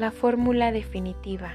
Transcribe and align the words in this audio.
La 0.00 0.10
fórmula 0.10 0.72
definitiva. 0.72 1.54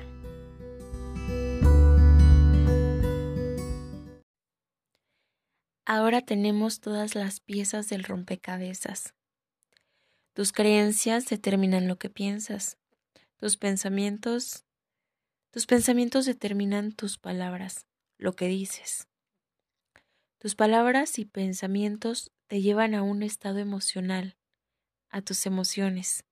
Ahora 5.83 6.21
tenemos 6.21 6.80
todas 6.80 7.16
las 7.16 7.39
piezas 7.39 7.89
del 7.89 8.04
rompecabezas. 8.04 9.16
Tus 10.34 10.52
creencias 10.52 11.26
determinan 11.26 11.88
lo 11.88 11.98
que 11.98 12.12
piensas. 12.12 12.78
Tus 13.38 13.58
pensamientos 13.58 14.64
tus 15.50 15.66
pensamientos 15.66 16.27
determinan 16.27 16.91
tus 16.91 17.18
palabras, 17.18 17.88
lo 18.20 18.34
que 18.34 18.48
dices. 18.48 19.07
Tus 20.38 20.54
palabras 20.54 21.18
y 21.18 21.25
pensamientos 21.25 22.32
te 22.46 22.62
llevan 22.62 22.93
a 22.93 23.02
un 23.02 23.23
estado 23.23 23.57
emocional, 23.57 24.38
a 25.09 25.23
tus 25.23 25.48
emociones, 25.48 26.25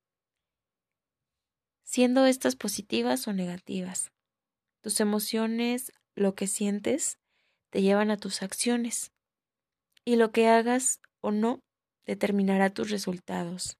siendo 1.94 2.26
estas 2.26 2.56
positivas 2.56 3.28
o 3.28 3.34
negativas. 3.34 4.12
Tus 4.82 5.00
emociones, 5.00 5.92
lo 6.16 6.34
que 6.34 6.48
sientes, 6.48 7.20
te 7.70 7.84
llevan 7.84 8.10
a 8.10 8.18
tus 8.18 8.42
acciones, 8.42 9.12
y 10.04 10.16
lo 10.16 10.32
que 10.32 10.48
hagas 10.48 11.02
o 11.22 11.30
no 11.30 11.60
determinará 12.08 12.72
tus 12.72 12.90
resultados 12.90 13.78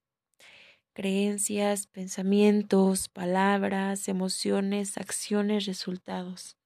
creencias, 0.94 1.88
pensamientos, 1.88 3.08
palabras, 3.08 4.06
emociones, 4.06 4.96
acciones, 4.96 5.66
resultados. 5.66 6.56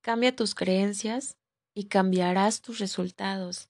Cambia 0.00 0.34
tus 0.34 0.54
creencias 0.54 1.36
y 1.74 1.88
cambiarás 1.88 2.62
tus 2.62 2.78
resultados. 2.78 3.68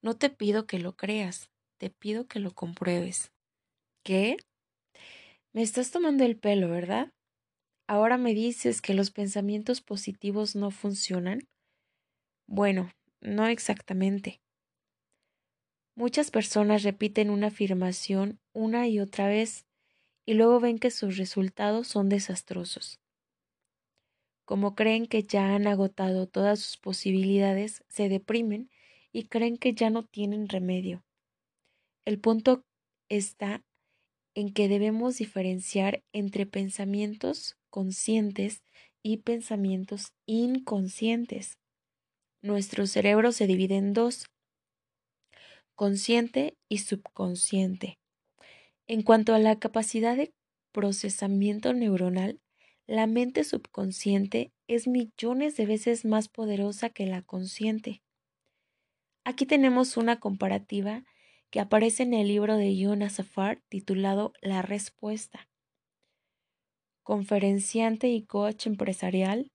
No 0.00 0.16
te 0.16 0.30
pido 0.30 0.66
que 0.66 0.78
lo 0.78 0.96
creas, 0.96 1.50
te 1.76 1.90
pido 1.90 2.26
que 2.26 2.38
lo 2.38 2.54
compruebes. 2.54 3.32
¿Qué? 4.02 4.38
Me 5.52 5.62
estás 5.62 5.90
tomando 5.90 6.24
el 6.24 6.38
pelo, 6.38 6.68
¿verdad? 6.68 7.12
Ahora 7.88 8.18
me 8.18 8.34
dices 8.34 8.80
que 8.80 8.94
los 8.94 9.10
pensamientos 9.10 9.80
positivos 9.80 10.54
no 10.54 10.70
funcionan. 10.70 11.40
Bueno, 12.46 12.92
no 13.20 13.48
exactamente. 13.48 14.40
Muchas 15.96 16.30
personas 16.30 16.84
repiten 16.84 17.30
una 17.30 17.48
afirmación 17.48 18.38
una 18.52 18.86
y 18.86 19.00
otra 19.00 19.26
vez 19.26 19.66
y 20.24 20.34
luego 20.34 20.60
ven 20.60 20.78
que 20.78 20.92
sus 20.92 21.16
resultados 21.16 21.88
son 21.88 22.08
desastrosos. 22.08 23.00
Como 24.44 24.76
creen 24.76 25.06
que 25.06 25.24
ya 25.24 25.54
han 25.56 25.66
agotado 25.66 26.28
todas 26.28 26.60
sus 26.60 26.76
posibilidades, 26.76 27.84
se 27.88 28.08
deprimen 28.08 28.70
y 29.12 29.24
creen 29.24 29.56
que 29.56 29.74
ya 29.74 29.90
no 29.90 30.04
tienen 30.04 30.48
remedio. 30.48 31.04
El 32.04 32.20
punto 32.20 32.64
está 33.08 33.64
en 34.34 34.52
que 34.52 34.68
debemos 34.68 35.18
diferenciar 35.18 36.02
entre 36.12 36.46
pensamientos 36.46 37.56
conscientes 37.70 38.62
y 39.02 39.18
pensamientos 39.18 40.12
inconscientes. 40.26 41.58
Nuestro 42.42 42.86
cerebro 42.86 43.32
se 43.32 43.46
divide 43.46 43.76
en 43.76 43.92
dos, 43.92 44.26
consciente 45.74 46.56
y 46.68 46.78
subconsciente. 46.78 47.98
En 48.86 49.02
cuanto 49.02 49.34
a 49.34 49.38
la 49.38 49.58
capacidad 49.58 50.16
de 50.16 50.32
procesamiento 50.72 51.72
neuronal, 51.72 52.40
la 52.86 53.06
mente 53.06 53.44
subconsciente 53.44 54.52
es 54.66 54.88
millones 54.88 55.56
de 55.56 55.66
veces 55.66 56.04
más 56.04 56.28
poderosa 56.28 56.90
que 56.90 57.06
la 57.06 57.22
consciente. 57.22 58.02
Aquí 59.24 59.46
tenemos 59.46 59.96
una 59.96 60.18
comparativa 60.18 61.04
que 61.50 61.60
aparece 61.60 62.04
en 62.04 62.14
el 62.14 62.28
libro 62.28 62.56
de 62.56 62.76
Jonas 62.76 63.14
Safar 63.14 63.60
titulado 63.68 64.32
La 64.40 64.62
Respuesta. 64.62 65.48
Conferenciante 67.02 68.08
y 68.08 68.22
coach 68.22 68.66
empresarial, 68.66 69.50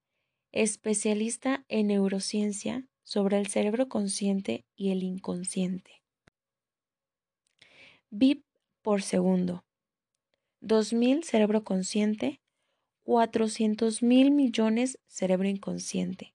especialista 0.52 1.66
en 1.70 1.88
neurociencia 1.88 2.88
sobre 3.04 3.40
el 3.40 3.48
cerebro 3.48 3.88
consciente 3.88 4.66
y 4.76 4.92
el 4.92 5.04
inconsciente. 5.04 6.02
BIP 8.10 8.44
por 8.82 9.02
segundo. 9.02 9.64
2.000 10.62 11.24
cerebro 11.24 11.64
consciente, 11.64 12.42
400 13.04 14.02
mil 14.02 14.32
millones 14.32 14.98
cerebro 15.08 15.48
inconsciente. 15.48 16.34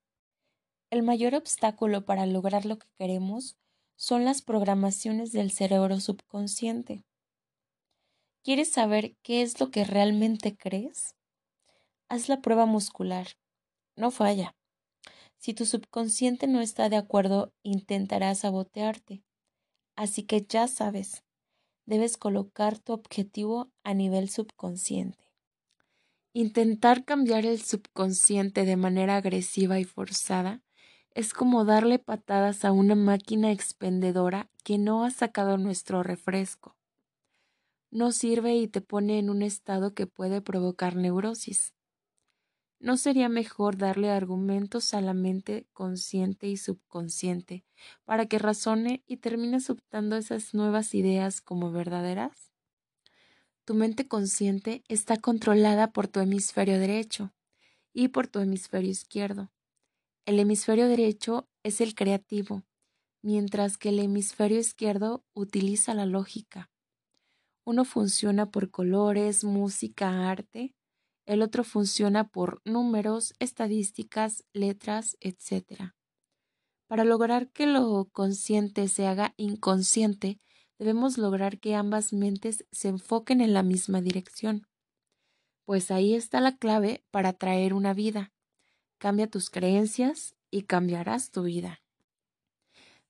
El 0.90 1.04
mayor 1.04 1.36
obstáculo 1.36 2.06
para 2.06 2.26
lograr 2.26 2.66
lo 2.66 2.78
que 2.78 2.88
queremos 2.98 3.58
son 3.96 4.26
las 4.26 4.42
programaciones 4.42 5.32
del 5.32 5.52
cerebro 5.52 6.00
subconsciente. 6.00 7.06
¿Quieres 8.44 8.72
saber 8.72 9.16
qué 9.22 9.44
es 9.44 9.60
lo 9.60 9.70
que 9.70 9.84
realmente 9.84 10.58
crees? 10.58 11.16
Haz 12.10 12.28
la 12.28 12.42
prueba 12.42 12.66
muscular. 12.66 13.28
No 13.96 14.10
falla. 14.10 14.56
Si 15.38 15.54
tu 15.54 15.68
subconsciente 15.68 16.48
no 16.48 16.60
está 16.60 16.90
de 16.90 16.96
acuerdo, 16.96 17.54
intentará 17.62 18.34
sabotearte. 18.34 19.24
Así 19.96 20.24
que 20.24 20.42
ya 20.42 20.68
sabes, 20.68 21.24
debes 21.86 22.18
colocar 22.18 22.80
tu 22.80 22.94
objetivo 22.94 23.72
a 23.84 23.94
nivel 23.94 24.28
subconsciente. 24.28 25.32
Intentar 26.34 27.06
cambiar 27.06 27.46
el 27.46 27.62
subconsciente 27.62 28.66
de 28.66 28.76
manera 28.76 29.18
agresiva 29.18 29.80
y 29.80 29.84
forzada 29.84 30.64
es 31.14 31.34
como 31.34 31.64
darle 31.64 32.00
patadas 32.00 32.66
a 32.66 32.72
una 32.72 32.96
máquina 32.96 33.52
expendedora 33.52 34.50
que 34.64 34.80
no 34.80 35.04
ha 35.04 35.12
sacado 35.12 35.58
nuestro 35.58 36.02
refresco. 36.02 36.76
No 37.92 38.12
sirve 38.12 38.56
y 38.56 38.68
te 38.68 38.82
pone 38.82 39.20
en 39.20 39.30
un 39.30 39.44
estado 39.44 39.94
que 39.94 40.08
puede 40.08 40.42
provocar 40.42 40.96
neurosis. 40.96 41.74
¿no 42.82 42.98
sería 42.98 43.30
mejor 43.30 43.78
darle 43.78 44.10
argumentos 44.10 44.94
a 44.94 45.02
la 45.02 45.14
mente 45.14 45.68
consciente 45.72 46.48
y 46.48 46.58
subconsciente 46.58 47.64
para 48.06 48.26
que 48.26 48.40
razone 48.40 49.04
y 49.06 49.18
termine 49.18 49.58
aceptando 49.58 50.18
esas 50.18 50.54
nuevas 50.54 50.96
ideas 50.96 51.42
como 51.42 51.72
verdaderas? 51.72 52.52
Tu 53.66 53.76
mente 53.76 54.08
consciente 54.08 54.84
está 54.88 55.18
controlada 55.18 55.92
por 55.92 56.08
tu 56.08 56.20
hemisferio 56.20 56.80
derecho 56.80 57.34
y 57.94 58.08
por 58.08 58.28
tu 58.28 58.40
hemisferio 58.40 58.90
izquierdo. 58.90 59.52
El 60.26 60.40
hemisferio 60.40 60.88
derecho 60.88 61.48
es 61.64 61.82
el 61.82 61.94
creativo, 61.94 62.64
mientras 63.22 63.78
que 63.78 63.90
el 63.90 64.00
hemisferio 64.00 64.60
izquierdo 64.60 65.24
utiliza 65.34 65.94
la 65.94 66.06
lógica. 66.06 66.72
Uno 67.64 67.86
funciona 67.86 68.50
por 68.50 68.72
colores, 68.72 69.44
música, 69.44 70.30
arte, 70.30 70.74
el 71.26 71.42
otro 71.42 71.64
funciona 71.64 72.28
por 72.28 72.62
números, 72.66 73.34
estadísticas, 73.40 74.44
letras, 74.54 75.18
etc. 75.20 75.94
Para 76.88 77.06
lograr 77.06 77.50
que 77.52 77.68
lo 77.68 78.10
consciente 78.12 78.88
se 78.88 79.08
haga 79.08 79.34
inconsciente, 79.38 80.40
debemos 80.78 81.18
lograr 81.18 81.60
que 81.60 81.76
ambas 81.76 82.12
mentes 82.12 82.66
se 82.72 82.90
enfoquen 82.90 83.40
en 83.40 83.54
la 83.54 83.64
misma 83.64 84.02
dirección. 84.02 84.68
Pues 85.64 85.92
ahí 85.92 86.16
está 86.16 86.42
la 86.42 86.58
clave 86.58 87.06
para 87.12 87.34
traer 87.34 87.74
una 87.74 87.94
vida. 87.94 88.34
Cambia 88.98 89.30
tus 89.30 89.50
creencias 89.50 90.36
y 90.50 90.64
cambiarás 90.64 91.32
tu 91.32 91.44
vida. 91.44 91.82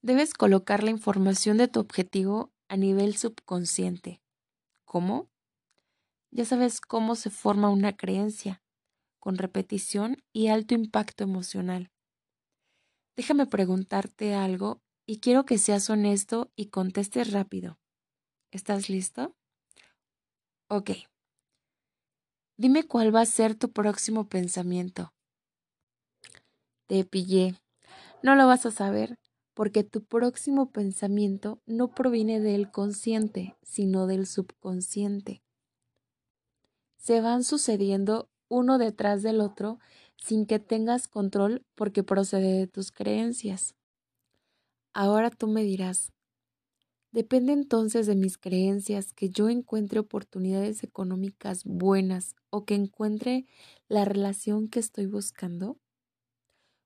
Debes 0.02 0.34
colocar 0.34 0.84
la 0.84 0.92
información 0.92 1.58
de 1.58 1.68
tu 1.68 1.80
objetivo 1.80 2.52
a 2.68 2.78
nivel 2.78 3.16
subconsciente. 3.18 4.22
¿Cómo? 4.92 5.30
Ya 6.32 6.44
sabes 6.44 6.82
cómo 6.82 7.16
se 7.16 7.30
forma 7.30 7.70
una 7.70 7.96
creencia, 7.96 8.62
con 9.22 9.38
repetición 9.38 10.18
y 10.34 10.50
alto 10.50 10.74
impacto 10.74 11.24
emocional. 11.24 11.94
Déjame 13.16 13.46
preguntarte 13.46 14.34
algo 14.34 14.82
y 15.06 15.22
quiero 15.22 15.46
que 15.46 15.60
seas 15.60 15.90
honesto 15.90 16.52
y 16.58 16.72
contestes 16.72 17.32
rápido. 17.32 17.80
¿Estás 18.52 18.90
listo? 18.90 19.34
Ok. 20.68 20.92
Dime 22.58 22.86
cuál 22.86 23.16
va 23.16 23.22
a 23.22 23.26
ser 23.26 23.56
tu 23.56 23.72
próximo 23.72 24.28
pensamiento. 24.28 25.14
Te 26.88 27.06
pillé. 27.06 27.56
No 28.24 28.36
lo 28.36 28.46
vas 28.46 28.66
a 28.66 28.72
saber 28.72 29.21
porque 29.54 29.84
tu 29.84 30.04
próximo 30.04 30.72
pensamiento 30.72 31.62
no 31.66 31.94
proviene 31.94 32.40
del 32.40 32.72
consciente, 32.72 33.56
sino 33.62 34.08
del 34.08 34.26
subconsciente 34.26 35.42
se 37.02 37.20
van 37.20 37.44
sucediendo 37.44 38.30
uno 38.48 38.78
detrás 38.78 39.24
del 39.24 39.42
otro 39.42 39.80
sin 40.18 40.46
que 40.46 40.60
tengas 40.60 41.08
control 41.08 41.66
porque 41.74 42.04
procede 42.04 42.60
de 42.60 42.68
tus 42.68 42.92
creencias. 42.92 43.76
Ahora 44.94 45.32
tú 45.32 45.48
me 45.48 45.64
dirás, 45.64 46.12
¿depende 47.12 47.54
entonces 47.54 48.06
de 48.06 48.16
mis 48.16 48.38
creencias 48.38 49.14
que 49.14 49.32
yo 49.32 49.50
encuentre 49.50 50.00
oportunidades 50.00 50.84
económicas 50.84 51.64
buenas 51.64 52.36
o 52.52 52.66
que 52.66 52.76
encuentre 52.76 53.48
la 53.88 54.06
relación 54.06 54.68
que 54.68 54.80
estoy 54.80 55.08
buscando? 55.08 55.80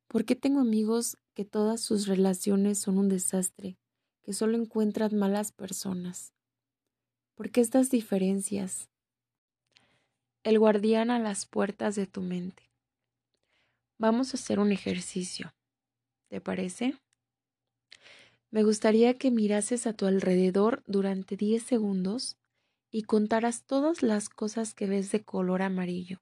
¿Por 0.08 0.24
qué 0.24 0.36
tengo 0.38 0.62
amigos 0.62 1.18
que 1.36 1.46
todas 1.46 1.82
sus 1.82 2.08
relaciones 2.08 2.80
son 2.80 2.98
un 2.98 3.10
desastre, 3.10 3.78
que 4.24 4.34
solo 4.34 4.58
encuentran 4.58 5.16
malas 5.16 5.52
personas? 5.52 6.34
¿Por 7.36 7.52
qué 7.52 7.62
estas 7.62 7.92
diferencias? 7.92 8.90
el 10.46 10.60
guardián 10.60 11.10
a 11.10 11.18
las 11.18 11.48
puertas 11.48 11.96
de 11.96 12.06
tu 12.06 12.22
mente. 12.22 12.72
Vamos 13.98 14.32
a 14.32 14.38
hacer 14.38 14.60
un 14.60 14.72
ejercicio. 14.72 15.56
¿Te 16.30 16.40
parece? 16.40 16.94
Me 18.52 18.62
gustaría 18.62 19.16
que 19.16 19.32
mirases 19.32 19.88
a 19.88 19.94
tu 19.94 20.06
alrededor 20.06 20.84
durante 20.86 21.36
10 21.36 21.64
segundos 21.64 22.38
y 22.92 23.04
contaras 23.04 23.64
todas 23.64 24.04
las 24.04 24.30
cosas 24.30 24.76
que 24.76 24.86
ves 24.86 25.12
de 25.12 25.24
color 25.24 25.64
amarillo. 25.64 26.22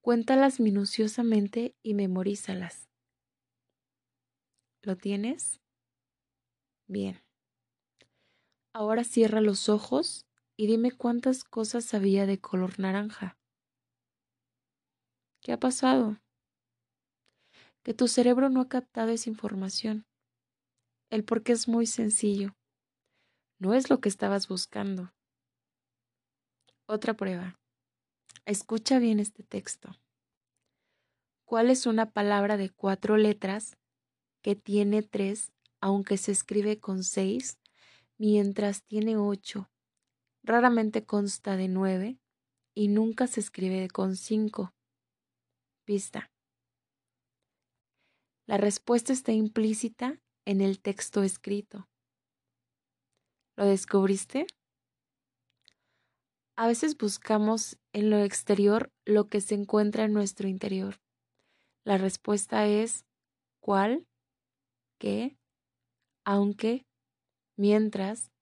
Cuéntalas 0.00 0.58
minuciosamente 0.58 1.74
y 1.82 1.92
memorízalas. 1.92 2.88
¿Lo 4.86 4.96
tienes? 4.96 5.60
Bien. 6.86 7.20
Ahora 8.72 9.02
cierra 9.02 9.40
los 9.40 9.68
ojos 9.68 10.28
y 10.56 10.68
dime 10.68 10.92
cuántas 10.92 11.42
cosas 11.42 11.92
había 11.92 12.24
de 12.24 12.38
color 12.40 12.78
naranja. 12.78 13.36
¿Qué 15.40 15.52
ha 15.52 15.58
pasado? 15.58 16.20
Que 17.82 17.94
tu 17.94 18.06
cerebro 18.06 18.48
no 18.48 18.60
ha 18.60 18.68
captado 18.68 19.10
esa 19.10 19.28
información. 19.28 20.06
El 21.10 21.24
por 21.24 21.42
qué 21.42 21.50
es 21.50 21.66
muy 21.66 21.88
sencillo. 21.88 22.54
No 23.58 23.74
es 23.74 23.90
lo 23.90 24.00
que 24.00 24.08
estabas 24.08 24.46
buscando. 24.46 25.12
Otra 26.86 27.14
prueba. 27.14 27.58
Escucha 28.44 29.00
bien 29.00 29.18
este 29.18 29.42
texto. 29.42 29.96
¿Cuál 31.44 31.70
es 31.70 31.86
una 31.86 32.12
palabra 32.12 32.56
de 32.56 32.70
cuatro 32.70 33.16
letras 33.16 33.76
que 34.46 34.54
tiene 34.54 35.02
tres, 35.02 35.50
aunque 35.80 36.16
se 36.16 36.30
escribe 36.30 36.78
con 36.78 37.02
seis, 37.02 37.58
mientras 38.16 38.84
tiene 38.84 39.16
ocho 39.16 39.68
Raramente 40.44 41.04
consta 41.04 41.56
de 41.56 41.66
nueve 41.66 42.20
y 42.72 42.86
nunca 42.86 43.26
se 43.26 43.40
escribe 43.40 43.88
con 43.88 44.14
cinco. 44.14 44.72
Pista. 45.84 46.30
La 48.46 48.56
respuesta 48.56 49.12
está 49.12 49.32
implícita 49.32 50.22
en 50.44 50.60
el 50.60 50.78
texto 50.78 51.24
escrito. 51.24 51.88
¿Lo 53.56 53.64
descubriste? 53.64 54.46
A 56.54 56.68
veces 56.68 56.96
buscamos 56.96 57.78
en 57.92 58.10
lo 58.10 58.18
exterior 58.18 58.92
lo 59.04 59.28
que 59.28 59.40
se 59.40 59.56
encuentra 59.56 60.04
en 60.04 60.12
nuestro 60.12 60.46
interior. 60.46 61.00
La 61.82 61.98
respuesta 61.98 62.68
es 62.68 63.04
¿cuál? 63.58 64.06
¿Qué? 64.98 65.36
aunque, 66.26 66.86
mientras, 67.56 68.32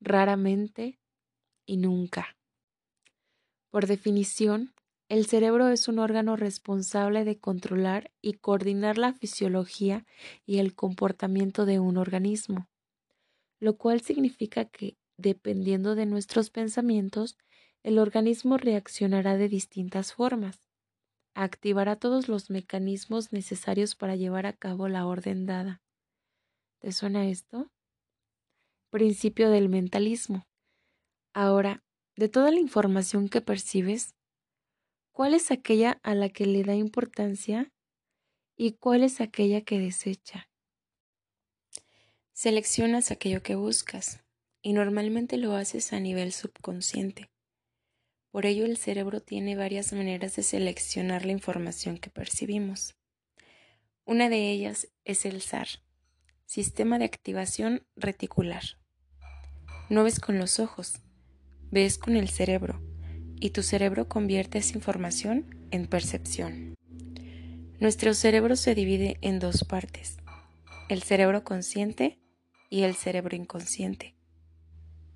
raramente, 0.00 0.98
y 1.64 1.76
nunca. 1.76 2.36
Por 3.70 3.86
definición, 3.86 4.74
el 5.08 5.26
cerebro 5.26 5.68
es 5.68 5.86
un 5.86 6.00
órgano 6.00 6.36
responsable 6.36 7.24
de 7.24 7.38
controlar 7.38 8.10
y 8.20 8.34
coordinar 8.34 8.98
la 8.98 9.12
fisiología 9.12 10.04
y 10.44 10.58
el 10.58 10.74
comportamiento 10.74 11.64
de 11.64 11.78
un 11.78 11.96
organismo, 11.96 12.68
lo 13.60 13.76
cual 13.76 14.00
significa 14.00 14.64
que, 14.64 14.96
dependiendo 15.16 15.94
de 15.94 16.06
nuestros 16.06 16.50
pensamientos, 16.50 17.38
el 17.84 18.00
organismo 18.00 18.56
reaccionará 18.56 19.36
de 19.36 19.48
distintas 19.48 20.12
formas. 20.12 20.71
Activará 21.34 21.96
todos 21.96 22.28
los 22.28 22.50
mecanismos 22.50 23.32
necesarios 23.32 23.94
para 23.94 24.16
llevar 24.16 24.46
a 24.46 24.52
cabo 24.52 24.88
la 24.88 25.06
orden 25.06 25.46
dada. 25.46 25.82
¿Te 26.78 26.92
suena 26.92 27.28
esto? 27.28 27.70
Principio 28.90 29.48
del 29.48 29.70
mentalismo. 29.70 30.46
Ahora, 31.32 31.82
de 32.16 32.28
toda 32.28 32.50
la 32.50 32.60
información 32.60 33.30
que 33.30 33.40
percibes, 33.40 34.14
¿cuál 35.12 35.32
es 35.32 35.50
aquella 35.50 35.98
a 36.02 36.14
la 36.14 36.28
que 36.28 36.44
le 36.44 36.62
da 36.64 36.74
importancia 36.74 37.72
y 38.54 38.72
cuál 38.72 39.02
es 39.02 39.22
aquella 39.22 39.62
que 39.62 39.78
desecha? 39.78 40.50
Seleccionas 42.34 43.10
aquello 43.10 43.42
que 43.42 43.54
buscas 43.54 44.22
y 44.60 44.74
normalmente 44.74 45.38
lo 45.38 45.54
haces 45.54 45.94
a 45.94 46.00
nivel 46.00 46.32
subconsciente. 46.32 47.31
Por 48.32 48.46
ello 48.46 48.64
el 48.64 48.78
cerebro 48.78 49.20
tiene 49.20 49.56
varias 49.56 49.92
maneras 49.92 50.36
de 50.36 50.42
seleccionar 50.42 51.26
la 51.26 51.32
información 51.32 51.98
que 51.98 52.08
percibimos. 52.08 52.96
Una 54.06 54.30
de 54.30 54.50
ellas 54.50 54.88
es 55.04 55.26
el 55.26 55.42
SAR, 55.42 55.68
Sistema 56.46 56.98
de 56.98 57.04
Activación 57.04 57.86
Reticular. 57.94 58.62
No 59.90 60.02
ves 60.02 60.18
con 60.18 60.38
los 60.38 60.60
ojos, 60.60 61.02
ves 61.70 61.98
con 61.98 62.16
el 62.16 62.30
cerebro 62.30 62.80
y 63.38 63.50
tu 63.50 63.62
cerebro 63.62 64.08
convierte 64.08 64.58
esa 64.58 64.76
información 64.76 65.68
en 65.70 65.86
percepción. 65.86 66.74
Nuestro 67.80 68.14
cerebro 68.14 68.56
se 68.56 68.74
divide 68.74 69.18
en 69.20 69.40
dos 69.40 69.64
partes, 69.64 70.16
el 70.88 71.02
cerebro 71.02 71.44
consciente 71.44 72.18
y 72.70 72.84
el 72.84 72.94
cerebro 72.94 73.36
inconsciente. 73.36 74.14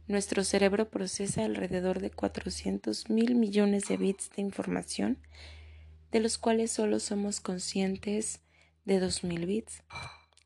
Nuestro 0.09 0.45
cerebro 0.45 0.89
procesa 0.89 1.45
alrededor 1.45 1.99
de 2.01 2.11
400 2.11 3.11
mil 3.11 3.35
millones 3.35 3.89
de 3.89 3.97
bits 3.97 4.31
de 4.37 4.43
información, 4.43 5.19
de 6.13 6.21
los 6.21 6.39
cuales 6.39 6.71
solo 6.71 7.01
somos 7.01 7.41
conscientes 7.41 8.41
de 8.85 9.01
2.000 9.01 9.47
bits. 9.47 9.83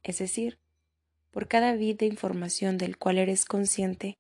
Es 0.03 0.19
decir, 0.19 0.59
por 1.31 1.47
cada 1.47 1.75
bit 1.75 2.01
de 2.01 2.07
información 2.07 2.79
del 2.79 2.97
cual 2.97 3.19
eres 3.19 3.45
consciente, 3.45 4.17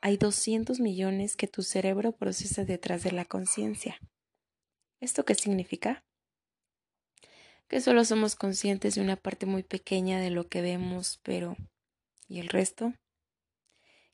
hay 0.00 0.16
200 0.16 0.80
millones 0.80 1.36
que 1.36 1.48
tu 1.48 1.62
cerebro 1.62 2.12
procesa 2.12 2.64
detrás 2.64 3.02
de 3.02 3.12
la 3.12 3.26
conciencia. 3.26 3.98
¿Esto 5.00 5.26
qué 5.26 5.34
significa? 5.34 6.02
Que 7.68 7.82
solo 7.82 8.06
somos 8.06 8.36
conscientes 8.36 8.94
de 8.94 9.02
una 9.02 9.16
parte 9.16 9.44
muy 9.44 9.62
pequeña 9.62 10.18
de 10.18 10.30
lo 10.30 10.48
que 10.48 10.62
vemos, 10.62 11.20
pero 11.22 11.56
¿y 12.26 12.40
el 12.40 12.48
resto? 12.48 12.94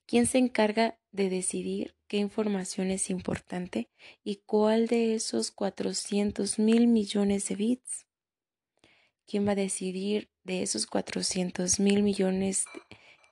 ¿Quién 0.07 0.27
se 0.27 0.37
encarga 0.37 0.99
de 1.13 1.31
decidir 1.31 1.97
qué 2.09 2.19
información 2.19 2.91
es 2.91 3.09
importante 3.09 3.89
y 4.23 4.37
cuál 4.37 4.87
de 4.87 5.15
esos 5.15 5.51
400 5.51 6.59
mil 6.59 6.87
millones 6.89 7.49
de 7.49 7.55
bits? 7.57 8.07
¿Quién 9.27 9.47
va 9.47 9.53
a 9.53 9.57
decidir 9.57 10.31
de 10.43 10.63
esos 10.63 10.87
400 10.87 11.81
mil 11.81 12.03
millones 12.03 12.67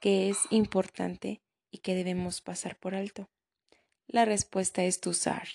qué 0.00 0.30
es 0.30 0.38
importante 0.50 1.42
y 1.70 1.78
qué 1.78 1.94
debemos 1.94 2.40
pasar 2.40 2.78
por 2.78 2.94
alto? 2.94 3.28
La 4.06 4.24
respuesta 4.24 4.82
es 4.82 4.98
tu 5.00 5.12
SAR. 5.12 5.48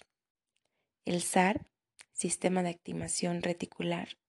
El 1.03 1.23
SAR, 1.23 1.65
Sistema 2.13 2.61
de 2.61 2.69
Activación 2.69 3.41
Reticular, 3.41 4.19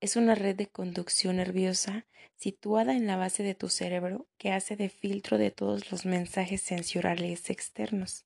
es 0.00 0.16
una 0.16 0.34
red 0.34 0.56
de 0.56 0.66
conducción 0.66 1.36
nerviosa 1.36 2.06
situada 2.36 2.96
en 2.96 3.06
la 3.06 3.16
base 3.16 3.42
de 3.42 3.54
tu 3.54 3.68
cerebro 3.68 4.26
que 4.38 4.52
hace 4.52 4.76
de 4.76 4.88
filtro 4.88 5.36
de 5.36 5.50
todos 5.50 5.90
los 5.92 6.06
mensajes 6.06 6.62
sensoriales 6.62 7.50
externos. 7.50 8.24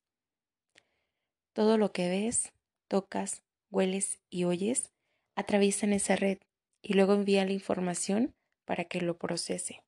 Todo 1.52 1.76
lo 1.76 1.92
que 1.92 2.08
ves, 2.08 2.52
tocas, 2.88 3.42
hueles 3.70 4.20
y 4.30 4.44
oyes 4.44 4.92
atraviesan 5.34 5.92
esa 5.92 6.16
red 6.16 6.38
y 6.80 6.94
luego 6.94 7.14
envía 7.14 7.44
la 7.44 7.52
información 7.52 8.34
para 8.64 8.84
que 8.84 9.00
lo 9.00 9.18
procese. 9.18 9.82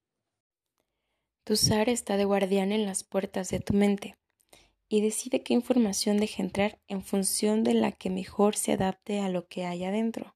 Tu 1.45 1.57
SAR 1.57 1.89
está 1.89 2.17
de 2.17 2.25
guardián 2.25 2.73
en 2.73 2.87
las 2.87 3.05
puertas 3.05 3.51
de 3.51 3.61
tu 3.61 3.75
mente 3.75 4.17
y 4.89 5.01
decide 5.01 5.43
qué 5.43 5.55
información 5.55 6.19
deja 6.19 6.43
entrar 6.43 6.81
en 6.89 7.03
función 7.03 7.63
de 7.63 7.75
la 7.75 7.93
que 7.93 8.11
mejor 8.11 8.57
se 8.57 8.73
adapte 8.73 9.21
a 9.21 9.29
lo 9.29 9.47
que 9.47 9.65
hay 9.65 9.85
adentro. 9.85 10.36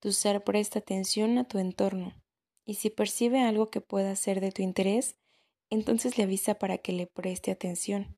Tu 0.00 0.12
ser 0.12 0.42
presta 0.42 0.78
atención 0.78 1.36
a 1.36 1.44
tu 1.44 1.58
entorno 1.58 2.14
y 2.64 2.74
si 2.74 2.88
percibe 2.88 3.42
algo 3.42 3.68
que 3.68 3.82
pueda 3.82 4.16
ser 4.16 4.40
de 4.40 4.50
tu 4.50 4.62
interés, 4.62 5.16
entonces 5.68 6.16
le 6.16 6.24
avisa 6.24 6.54
para 6.54 6.78
que 6.78 6.92
le 6.92 7.06
preste 7.06 7.50
atención 7.50 8.16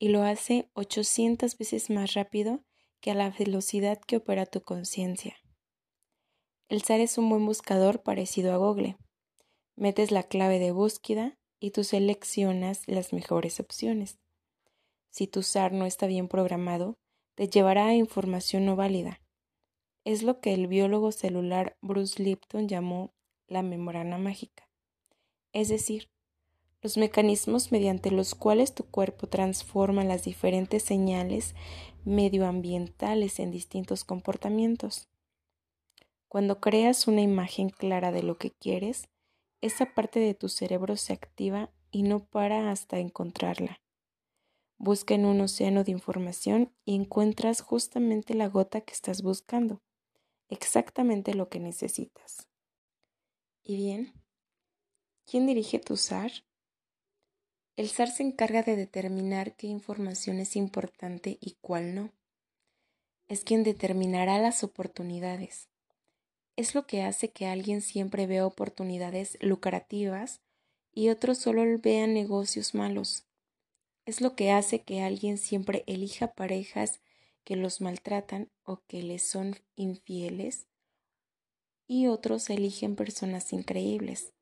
y 0.00 0.08
lo 0.08 0.22
hace 0.22 0.68
800 0.74 1.56
veces 1.56 1.88
más 1.88 2.14
rápido 2.14 2.64
que 3.00 3.12
a 3.12 3.14
la 3.14 3.30
velocidad 3.30 4.00
que 4.00 4.16
opera 4.16 4.44
tu 4.44 4.62
conciencia. 4.62 5.36
El 6.68 6.82
SAR 6.82 7.00
es 7.00 7.16
un 7.16 7.28
buen 7.28 7.46
buscador 7.46 8.02
parecido 8.02 8.52
a 8.52 8.56
Google. 8.56 8.96
Metes 9.76 10.10
la 10.10 10.24
clave 10.24 10.58
de 10.58 10.72
búsqueda 10.72 11.38
y 11.60 11.70
tú 11.70 11.84
seleccionas 11.84 12.82
las 12.88 13.12
mejores 13.12 13.60
opciones. 13.60 14.18
Si 15.10 15.28
tu 15.28 15.44
SAR 15.44 15.72
no 15.72 15.86
está 15.86 16.06
bien 16.06 16.26
programado, 16.26 16.98
te 17.36 17.48
llevará 17.48 17.86
a 17.86 17.94
información 17.94 18.66
no 18.66 18.74
válida 18.74 19.20
es 20.04 20.22
lo 20.22 20.40
que 20.40 20.52
el 20.52 20.66
biólogo 20.66 21.12
celular 21.12 21.78
Bruce 21.80 22.22
Lipton 22.22 22.68
llamó 22.68 23.14
la 23.46 23.62
membrana 23.62 24.18
mágica, 24.18 24.68
es 25.52 25.68
decir, 25.68 26.10
los 26.82 26.98
mecanismos 26.98 27.72
mediante 27.72 28.10
los 28.10 28.34
cuales 28.34 28.74
tu 28.74 28.84
cuerpo 28.84 29.26
transforma 29.26 30.04
las 30.04 30.24
diferentes 30.24 30.82
señales 30.82 31.54
medioambientales 32.04 33.40
en 33.40 33.50
distintos 33.50 34.04
comportamientos. 34.04 35.08
Cuando 36.28 36.60
creas 36.60 37.08
una 37.08 37.22
imagen 37.22 37.70
clara 37.70 38.12
de 38.12 38.22
lo 38.22 38.36
que 38.36 38.50
quieres, 38.50 39.08
esa 39.62 39.94
parte 39.94 40.20
de 40.20 40.34
tu 40.34 40.50
cerebro 40.50 40.98
se 40.98 41.14
activa 41.14 41.70
y 41.90 42.02
no 42.02 42.26
para 42.26 42.70
hasta 42.70 42.98
encontrarla. 42.98 43.80
Busca 44.76 45.14
en 45.14 45.24
un 45.24 45.40
océano 45.40 45.84
de 45.84 45.92
información 45.92 46.74
y 46.84 46.96
encuentras 46.96 47.62
justamente 47.62 48.34
la 48.34 48.48
gota 48.48 48.82
que 48.82 48.92
estás 48.92 49.22
buscando 49.22 49.80
exactamente 50.48 51.34
lo 51.34 51.48
que 51.48 51.60
necesitas. 51.60 52.48
¿Y 53.62 53.76
bien? 53.76 54.12
¿Quién 55.26 55.46
dirige 55.46 55.78
tu 55.78 55.96
SAR? 55.96 56.30
El 57.76 57.88
SAR 57.88 58.10
se 58.10 58.22
encarga 58.22 58.62
de 58.62 58.76
determinar 58.76 59.56
qué 59.56 59.66
información 59.66 60.38
es 60.38 60.54
importante 60.54 61.38
y 61.40 61.56
cuál 61.60 61.94
no. 61.94 62.12
Es 63.26 63.42
quien 63.42 63.64
determinará 63.64 64.38
las 64.38 64.62
oportunidades. 64.62 65.68
Es 66.56 66.74
lo 66.74 66.86
que 66.86 67.02
hace 67.02 67.30
que 67.30 67.46
alguien 67.46 67.80
siempre 67.80 68.26
vea 68.26 68.46
oportunidades 68.46 69.38
lucrativas 69.40 70.40
y 70.92 71.08
otros 71.08 71.38
solo 71.38 71.62
vean 71.78 72.14
negocios 72.14 72.74
malos. 72.74 73.26
Es 74.06 74.20
lo 74.20 74.36
que 74.36 74.52
hace 74.52 74.82
que 74.82 75.00
alguien 75.02 75.38
siempre 75.38 75.82
elija 75.86 76.34
parejas 76.34 77.00
que 77.44 77.56
los 77.56 77.80
maltratan 77.80 78.50
o 78.64 78.82
que 78.86 79.02
les 79.02 79.22
son 79.28 79.56
infieles 79.76 80.66
y 81.86 82.06
otros 82.06 82.48
eligen 82.50 82.96
personas 82.96 83.52
increíbles. 83.52 84.32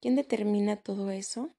¿Quién 0.00 0.16
determina 0.16 0.76
todo 0.76 1.10
eso? 1.10 1.54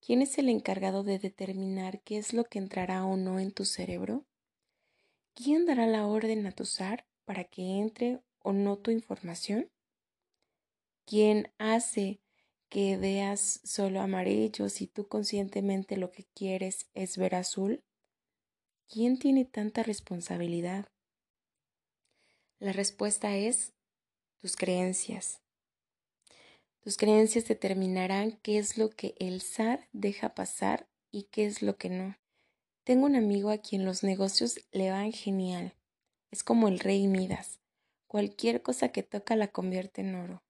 ¿Quién 0.00 0.22
es 0.22 0.38
el 0.38 0.48
encargado 0.48 1.04
de 1.04 1.18
determinar 1.18 2.00
qué 2.02 2.18
es 2.18 2.32
lo 2.32 2.44
que 2.44 2.58
entrará 2.58 3.04
o 3.04 3.16
no 3.16 3.38
en 3.38 3.52
tu 3.52 3.64
cerebro? 3.64 4.24
¿Quién 5.34 5.66
dará 5.66 5.86
la 5.86 6.06
orden 6.06 6.46
a 6.46 6.52
tu 6.52 6.64
SAR 6.64 7.06
para 7.24 7.44
que 7.44 7.62
entre 7.62 8.20
o 8.40 8.52
no 8.52 8.78
tu 8.78 8.90
información? 8.90 9.70
¿Quién 11.04 11.52
hace 11.58 12.20
que 12.68 12.96
veas 12.96 13.60
solo 13.64 14.00
amarillo 14.00 14.68
si 14.68 14.86
tú 14.86 15.06
conscientemente 15.06 15.96
lo 15.96 16.10
que 16.10 16.24
quieres 16.34 16.88
es 16.94 17.16
ver 17.16 17.34
azul? 17.34 17.84
¿Quién 18.92 19.18
tiene 19.18 19.46
tanta 19.46 19.82
responsabilidad? 19.82 20.86
La 22.58 22.72
respuesta 22.72 23.34
es 23.34 23.72
tus 24.36 24.54
creencias. 24.54 25.40
Tus 26.80 26.98
creencias 26.98 27.48
determinarán 27.48 28.32
qué 28.42 28.58
es 28.58 28.76
lo 28.76 28.90
que 28.90 29.14
el 29.18 29.40
SAR 29.40 29.88
deja 29.92 30.34
pasar 30.34 30.90
y 31.10 31.22
qué 31.30 31.46
es 31.46 31.62
lo 31.62 31.78
que 31.78 31.88
no. 31.88 32.18
Tengo 32.84 33.06
un 33.06 33.16
amigo 33.16 33.48
a 33.48 33.56
quien 33.56 33.86
los 33.86 34.02
negocios 34.02 34.60
le 34.72 34.90
van 34.90 35.12
genial. 35.12 35.74
Es 36.30 36.42
como 36.42 36.68
el 36.68 36.78
rey 36.78 37.06
Midas. 37.08 37.60
Cualquier 38.08 38.60
cosa 38.60 38.90
que 38.90 39.02
toca 39.02 39.36
la 39.36 39.48
convierte 39.48 40.02
en 40.02 40.16
oro. 40.16 40.42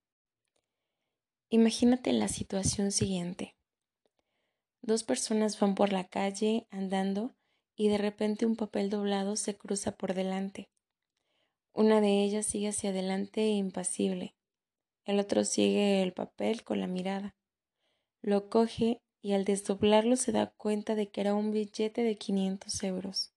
Imagínate 1.49 2.12
la 2.12 2.26
situación 2.26 2.90
siguiente. 2.90 3.54
Dos 4.80 5.04
personas 5.04 5.61
van 5.61 5.76
por 5.76 5.92
la 5.92 6.08
calle 6.08 6.66
andando 6.72 7.37
y 7.76 7.88
de 7.88 7.98
repente 7.98 8.46
un 8.46 8.56
papel 8.56 8.90
doblado 8.90 9.36
se 9.36 9.56
cruza 9.56 9.96
por 9.96 10.14
delante. 10.14 10.68
Una 11.74 12.00
de 12.00 12.22
ellas 12.22 12.46
sigue 12.46 12.68
hacia 12.68 12.90
adelante 12.90 13.48
impasible. 13.48 14.34
El 15.04 15.18
otro 15.18 15.44
sigue 15.44 16.02
el 16.02 16.12
papel 16.12 16.64
con 16.64 16.80
la 16.80 16.86
mirada. 16.86 17.34
Lo 18.20 18.48
coge 18.50 19.00
y 19.22 19.32
al 19.32 19.44
desdoblarlo 19.44 20.16
se 20.16 20.32
da 20.32 20.52
cuenta 20.56 20.94
de 20.94 21.10
que 21.10 21.20
era 21.20 21.34
un 21.34 21.50
billete 21.50 22.02
de 22.02 22.16
500 22.16 22.82
euros. 22.84 23.32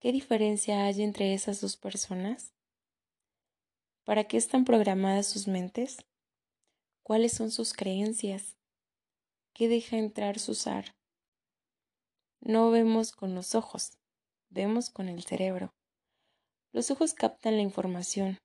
¿Qué 0.00 0.12
diferencia 0.12 0.84
hay 0.84 1.02
entre 1.02 1.34
esas 1.34 1.60
dos 1.60 1.76
personas? 1.76 2.54
¿Para 4.04 4.24
qué 4.24 4.36
están 4.36 4.64
programadas 4.64 5.26
sus 5.26 5.48
mentes? 5.48 6.04
¿Cuáles 7.02 7.32
son 7.32 7.50
sus 7.50 7.72
creencias? 7.72 8.56
¿Qué 9.54 9.68
deja 9.68 9.96
entrar 9.96 10.38
su 10.38 10.54
SAR? 10.54 10.94
No 12.46 12.70
vemos 12.70 13.12
con 13.12 13.34
los 13.34 13.54
ojos, 13.54 13.92
vemos 14.50 14.90
con 14.90 15.08
el 15.08 15.24
cerebro. 15.24 15.72
Los 16.72 16.90
ojos 16.90 17.14
captan 17.14 17.56
la 17.56 17.62
información, 17.62 18.36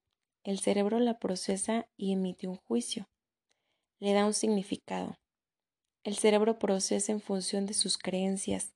el 0.45 0.59
cerebro 0.59 0.99
la 0.99 1.19
procesa 1.19 1.85
y 1.97 2.13
emite 2.13 2.47
un 2.47 2.55
juicio, 2.55 3.09
le 3.99 4.13
da 4.13 4.25
un 4.25 4.33
significado. 4.33 5.17
El 6.05 6.15
cerebro 6.15 6.59
procesa 6.59 7.11
en 7.11 7.19
función 7.19 7.65
de 7.65 7.73
sus 7.73 7.97
creencias, 7.97 8.73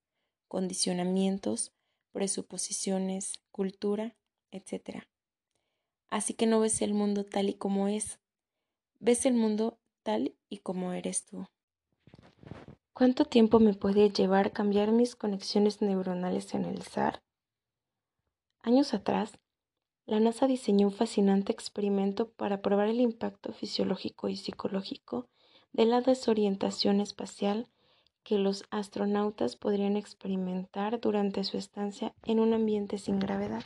condicionamientos, 0.50 1.72
presuposiciones, 2.12 3.40
cultura, 3.50 4.18
etc. 4.52 5.06
Así 6.10 6.34
que 6.34 6.48
no 6.48 6.60
ves 6.60 6.82
el 6.82 6.94
mundo 6.94 7.24
tal 7.24 7.48
y 7.48 7.54
como 7.54 7.88
es, 7.88 8.20
ves 9.00 9.26
el 9.26 9.36
mundo 9.36 9.80
tal 10.04 10.36
y 10.50 10.58
como 10.58 10.92
eres 10.92 11.24
tú. 11.24 11.48
¿Cuánto 12.96 13.26
tiempo 13.26 13.60
me 13.60 13.74
puede 13.74 14.12
llevar 14.12 14.52
cambiar 14.52 14.92
mis 14.92 15.16
conexiones 15.16 15.82
neuronales 15.82 16.54
en 16.54 16.66
el 16.66 16.84
SAR? 16.84 17.24
Años 18.62 18.94
atrás, 18.94 19.40
la 20.06 20.20
NASA 20.20 20.46
diseñó 20.46 20.88
un 20.88 20.94
fascinante 20.94 21.52
experimento 21.52 22.30
para 22.30 22.62
probar 22.62 22.90
el 22.90 23.02
impacto 23.02 23.52
fisiológico 23.52 24.30
y 24.30 24.38
psicológico 24.38 25.28
de 25.72 25.86
la 25.86 26.02
desorientación 26.02 27.02
espacial 27.02 27.68
que 28.22 28.38
los 28.38 28.64
astronautas 28.70 29.56
podrían 29.56 29.98
experimentar 29.98 31.00
durante 31.00 31.44
su 31.46 31.58
estancia 31.58 32.14
en 32.24 32.40
un 32.40 32.54
ambiente 32.54 33.00
sin 33.00 33.18
gravedad. 33.18 33.64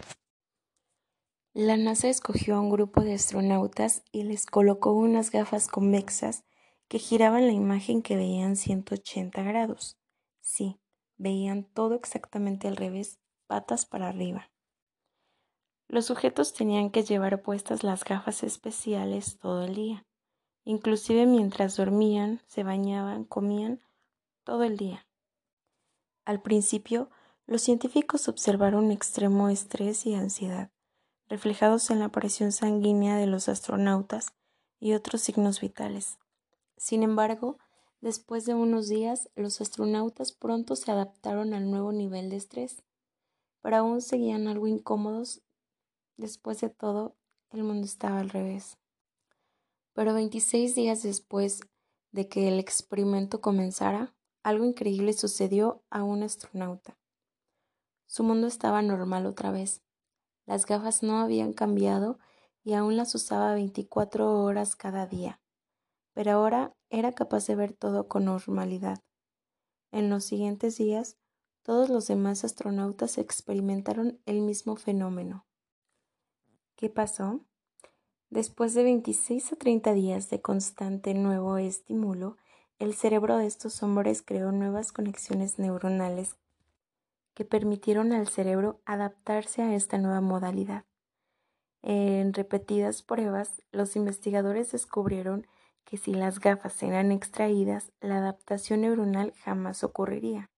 La 1.53 1.75
NASA 1.75 2.07
escogió 2.07 2.55
a 2.55 2.62
un 2.62 2.69
grupo 2.69 3.01
de 3.01 3.15
astronautas 3.15 4.03
y 4.13 4.24
les 4.24 4.46
colocó 4.46 4.93
unas 4.93 5.31
gafas 5.31 5.67
convexas 5.67 6.46
que 6.88 7.00
giraban 7.00 7.48
la 7.48 7.53
imagen 7.53 8.01
que 8.01 8.15
veían 8.15 8.56
180 8.56 9.44
grados. 9.44 9.98
Sí, 10.39 10.79
veían 11.17 11.63
todo 11.63 11.96
exactamente 11.96 12.67
al 12.67 12.77
revés 12.77 13.20
patas 13.48 13.86
para 13.86 14.08
arriba. 14.10 14.51
Los 15.89 16.06
sujetos 16.06 16.53
tenían 16.53 16.89
que 16.89 17.03
llevar 17.03 17.41
puestas 17.41 17.84
las 17.84 18.03
gafas 18.03 18.44
especiales 18.44 19.38
todo 19.39 19.63
el 19.63 19.75
día, 19.75 20.06
inclusive 20.65 21.25
mientras 21.25 21.77
dormían, 21.77 22.41
se 22.46 22.63
bañaban, 22.63 23.24
comían, 23.24 23.82
todo 24.44 24.63
el 24.63 24.77
día. 24.77 25.08
Al 26.25 26.41
principio, 26.41 27.10
los 27.46 27.62
científicos 27.62 28.27
observaron 28.27 28.91
extremo 28.91 29.48
estrés 29.48 30.06
y 30.06 30.13
ansiedad, 30.13 30.72
reflejados 31.29 31.89
en 31.89 32.00
la 32.00 32.10
presión 32.10 32.51
sanguínea 32.51 33.15
de 33.15 33.27
los 33.27 33.48
astronautas 33.48 34.34
y 34.79 34.94
otros 34.94 35.22
signos 35.22 35.62
vitales. 35.62 36.20
Sin 36.77 37.03
embargo, 37.03 37.57
después 38.00 38.46
de 38.46 38.53
unos 38.53 38.88
días, 38.88 39.29
los 39.36 39.60
astronautas 39.60 40.31
pronto 40.31 40.75
se 40.75 40.91
adaptaron 40.91 41.53
al 41.53 41.69
nuevo 41.69 41.91
nivel 41.91 42.29
de 42.29 42.38
estrés, 42.38 42.84
pero 43.62 43.77
aún 43.77 44.01
seguían 44.01 44.48
algo 44.48 44.67
incómodos 44.67 45.41
Después 46.17 46.60
de 46.62 46.69
todo, 46.72 47.15
el 47.51 47.63
mundo 47.63 47.86
estaba 47.86 48.19
al 48.19 48.29
revés. 48.29 48.79
Pero 49.93 50.15
26 50.15 50.74
días 50.74 51.03
después 51.03 51.62
de 52.12 52.27
que 52.27 52.48
el 52.48 52.60
experimento 52.60 53.39
comenzara, 53.39 54.15
algo 54.41 54.65
increíble 54.65 55.13
sucedió 55.13 55.84
a 55.91 56.03
un 56.03 56.24
astronauta. 56.24 56.98
Su 58.07 58.24
mundo 58.24 58.48
estaba 58.48 58.81
normal 58.81 59.27
otra 59.27 59.51
vez. 59.51 59.84
Las 60.48 60.65
gafas 60.65 61.03
no 61.03 61.19
habían 61.19 61.53
cambiado 61.53 62.17
y 62.63 62.74
aún 62.74 62.98
las 62.98 63.13
usaba 63.13 63.53
24 63.53 64.41
horas 64.41 64.75
cada 64.75 65.05
día. 65.05 65.39
Pero 66.18 66.32
ahora 66.32 66.74
era 66.90 67.12
capaz 67.12 67.46
de 67.46 67.54
ver 67.54 67.74
todo 67.74 68.08
con 68.08 68.26
normalidad. 68.26 69.04
En 69.92 70.10
los 70.10 70.24
siguientes 70.24 70.76
días, 70.76 71.16
todos 71.62 71.90
los 71.90 72.08
demás 72.08 72.44
astronautas 72.44 73.20
experimentaron 73.20 74.20
el 74.26 74.42
mismo 74.42 74.78
fenómeno. 74.78 75.46
¿Qué 76.76 76.90
pasó? 76.90 77.42
Después 78.32 78.74
de 78.74 78.82
26 78.82 79.54
a 79.54 79.58
30 79.58 79.94
días 79.94 80.32
de 80.32 80.42
constante 80.42 81.14
nuevo 81.14 81.60
estímulo, 81.60 82.38
el 82.80 82.96
cerebro 82.96 83.38
de 83.38 83.46
estos 83.46 83.84
hombres 83.84 84.24
creó 84.24 84.52
nuevas 84.52 84.92
conexiones 84.92 85.60
neuronales 85.60 86.36
que 87.36 87.46
permitieron 87.46 88.12
al 88.12 88.28
cerebro 88.28 88.82
adaptarse 88.86 89.62
a 89.62 89.76
esta 89.76 90.00
nueva 90.00 90.22
modalidad. 90.22 90.84
En 91.84 92.34
repetidas 92.34 93.04
pruebas, 93.04 93.62
los 93.72 93.96
investigadores 93.96 94.72
descubrieron 94.72 95.46
que 95.88 95.98
si 95.98 96.13
las 96.13 96.41
gafas 96.41 96.84
eran 96.84 97.13
extraídas, 97.13 97.94
la 98.01 98.17
adaptación 98.17 98.82
neuronal 98.82 99.34
jamás 99.46 99.86
ocurriría. 99.86 100.50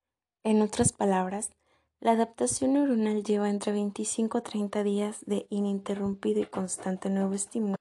En 0.43 0.63
otras 0.63 0.91
palabras, 0.91 1.51
la 1.99 2.11
adaptación 2.11 2.73
neuronal 2.73 3.23
lleva 3.23 3.47
entre 3.47 3.71
25 3.71 4.39
a 4.39 4.41
30 4.41 4.83
días 4.83 5.23
de 5.27 5.45
ininterrumpido 5.49 6.41
y 6.41 6.45
constante 6.47 7.11
nuevo 7.11 7.35
estímulo 7.35 7.75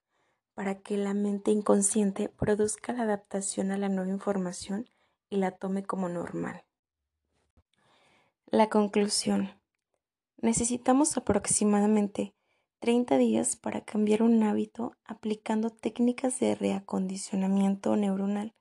para 0.54 0.74
que 0.74 0.98
la 0.98 1.14
mente 1.14 1.50
inconsciente 1.50 2.28
produzca 2.28 2.92
la 2.92 3.04
adaptación 3.04 3.70
a 3.70 3.78
la 3.78 3.88
nueva 3.88 4.10
información 4.10 4.90
y 5.30 5.36
la 5.36 5.52
tome 5.52 5.84
como 5.84 6.10
normal. 6.10 6.64
La 8.50 8.68
conclusión. 8.68 9.58
Necesitamos 10.36 11.16
aproximadamente 11.16 12.34
30 12.80 13.18
días 13.18 13.56
para 13.56 13.84
cambiar 13.84 14.22
un 14.22 14.42
hábito 14.42 14.94
aplicando 15.04 15.70
técnicas 15.70 16.38
de 16.38 16.54
reacondicionamiento 16.54 17.96
neuronal 17.96 18.54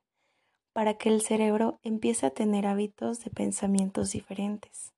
para 0.72 0.98
que 0.98 1.08
el 1.08 1.22
cerebro 1.22 1.78
empiece 1.82 2.26
a 2.26 2.30
tener 2.30 2.66
hábitos 2.66 3.24
de 3.24 3.30
pensamientos 3.30 4.12
diferentes. 4.12 4.92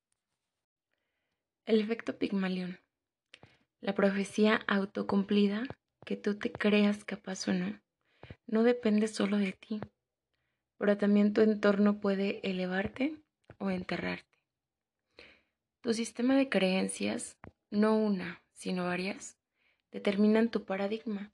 El 1.67 1.81
efecto 1.81 2.19
Pigmalión. 2.19 2.81
La 3.81 3.95
profecía 3.95 4.61
autocumplida, 4.67 5.65
que 6.05 6.17
tú 6.17 6.39
te 6.39 6.51
creas 6.51 7.05
capaz 7.05 7.47
o 7.49 7.53
no, 7.53 7.81
no 8.47 8.63
depende 8.63 9.07
solo 9.07 9.37
de 9.37 9.53
ti, 9.53 9.81
pero 10.79 10.97
también 10.97 11.33
tu 11.33 11.43
entorno 11.43 12.01
puede 12.01 12.41
elevarte 12.49 13.17
o 13.59 13.71
enterrarte. 13.71 14.39
Tu 15.83 15.95
sistema 15.95 16.37
de 16.37 16.49
creencias, 16.49 17.39
no 17.71 17.97
una, 17.97 18.43
sino 18.61 18.85
varias, 18.85 19.39
determinan 19.91 20.51
tu 20.51 20.67
paradigma. 20.67 21.33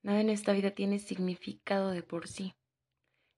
Nada 0.00 0.22
en 0.22 0.30
esta 0.30 0.54
vida 0.54 0.70
tiene 0.70 0.98
significado 0.98 1.90
de 1.90 2.02
por 2.02 2.28
sí, 2.28 2.54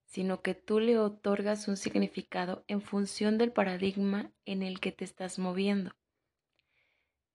sino 0.04 0.40
que 0.40 0.54
tú 0.54 0.78
le 0.78 0.96
otorgas 0.98 1.66
un 1.66 1.76
significado 1.76 2.64
en 2.68 2.80
función 2.80 3.38
del 3.38 3.50
paradigma 3.50 4.30
en 4.44 4.62
el 4.62 4.78
que 4.78 4.92
te 4.92 5.04
estás 5.04 5.40
moviendo. 5.40 5.96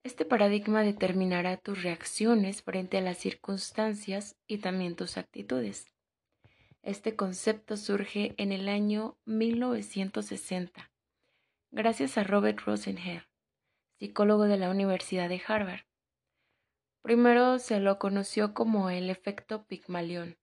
Este 0.03 0.23
paradigma 0.23 0.83
determinará 0.83 1.57
tus 1.57 1.83
reacciones 1.83 2.61
frente 2.61 2.99
a 2.99 3.01
las 3.01 3.17
circunstancias 3.17 4.37
y 4.47 4.59
también 4.59 4.95
tus 4.95 5.17
actitudes. 5.17 5.85
Este 6.81 7.17
concepto 7.17 7.75
surge 7.75 8.35
en 8.37 8.53
el 8.53 8.69
año 8.69 9.17
1960, 9.25 10.89
gracias 11.71 12.17
a 12.17 12.23
Robert 12.23 12.61
Rosenher, 12.61 13.27
psicólogo 13.99 14.43
de 14.43 14.57
la 14.57 14.69
Universidad 14.69 15.29
de 15.29 15.41
Harvard. 15.45 15.81
Primero 17.01 17.57
se 17.59 17.79
lo 17.79 17.99
conoció 17.99 18.53
como 18.53 18.89
el 18.89 19.09
efecto 19.09 19.65
Pigmalión. 19.65 20.37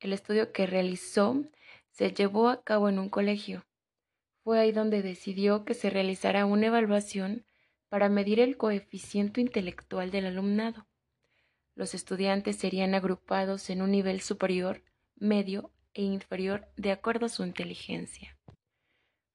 El 0.00 0.12
estudio 0.12 0.52
que 0.52 0.66
realizó 0.66 1.44
se 1.90 2.12
llevó 2.12 2.48
a 2.48 2.62
cabo 2.62 2.88
en 2.88 2.98
un 2.98 3.08
colegio. 3.08 3.64
Fue 4.42 4.58
ahí 4.58 4.72
donde 4.72 5.00
decidió 5.00 5.64
que 5.64 5.74
se 5.74 5.90
realizara 5.90 6.44
una 6.44 6.66
evaluación 6.66 7.46
para 7.88 8.08
medir 8.08 8.40
el 8.40 8.56
coeficiente 8.56 9.40
intelectual 9.40 10.10
del 10.10 10.26
alumnado. 10.26 10.86
Los 11.76 11.94
estudiantes 11.94 12.56
serían 12.56 12.94
agrupados 12.94 13.70
en 13.70 13.80
un 13.80 13.90
nivel 13.92 14.20
superior, 14.20 14.82
medio 15.16 15.70
e 15.94 16.02
inferior 16.02 16.68
de 16.76 16.92
acuerdo 16.92 17.26
a 17.26 17.30
su 17.30 17.44
inteligencia. 17.44 18.36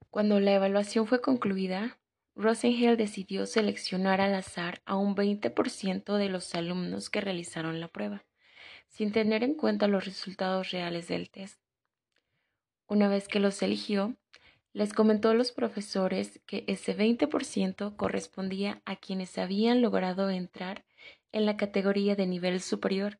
Cuando 0.09 0.39
la 0.39 0.53
evaluación 0.53 1.07
fue 1.07 1.21
concluida, 1.21 1.98
Rosengel 2.39 2.95
decidió 2.95 3.45
seleccionar 3.45 4.21
al 4.21 4.33
azar 4.33 4.81
a 4.85 4.95
un 4.95 5.13
20% 5.13 6.15
de 6.15 6.29
los 6.29 6.55
alumnos 6.55 7.09
que 7.09 7.19
realizaron 7.19 7.81
la 7.81 7.89
prueba, 7.89 8.23
sin 8.87 9.11
tener 9.11 9.43
en 9.43 9.55
cuenta 9.55 9.89
los 9.89 10.05
resultados 10.05 10.71
reales 10.71 11.09
del 11.09 11.29
test. 11.29 11.59
Una 12.87 13.09
vez 13.09 13.27
que 13.27 13.41
los 13.41 13.61
eligió, 13.61 14.15
les 14.71 14.93
comentó 14.93 15.27
a 15.27 15.33
los 15.33 15.51
profesores 15.51 16.39
que 16.45 16.63
ese 16.67 16.95
20% 16.95 17.97
correspondía 17.97 18.81
a 18.85 18.95
quienes 18.95 19.37
habían 19.37 19.81
logrado 19.81 20.29
entrar 20.29 20.85
en 21.33 21.45
la 21.45 21.57
categoría 21.57 22.15
de 22.15 22.25
nivel 22.25 22.61
superior 22.61 23.19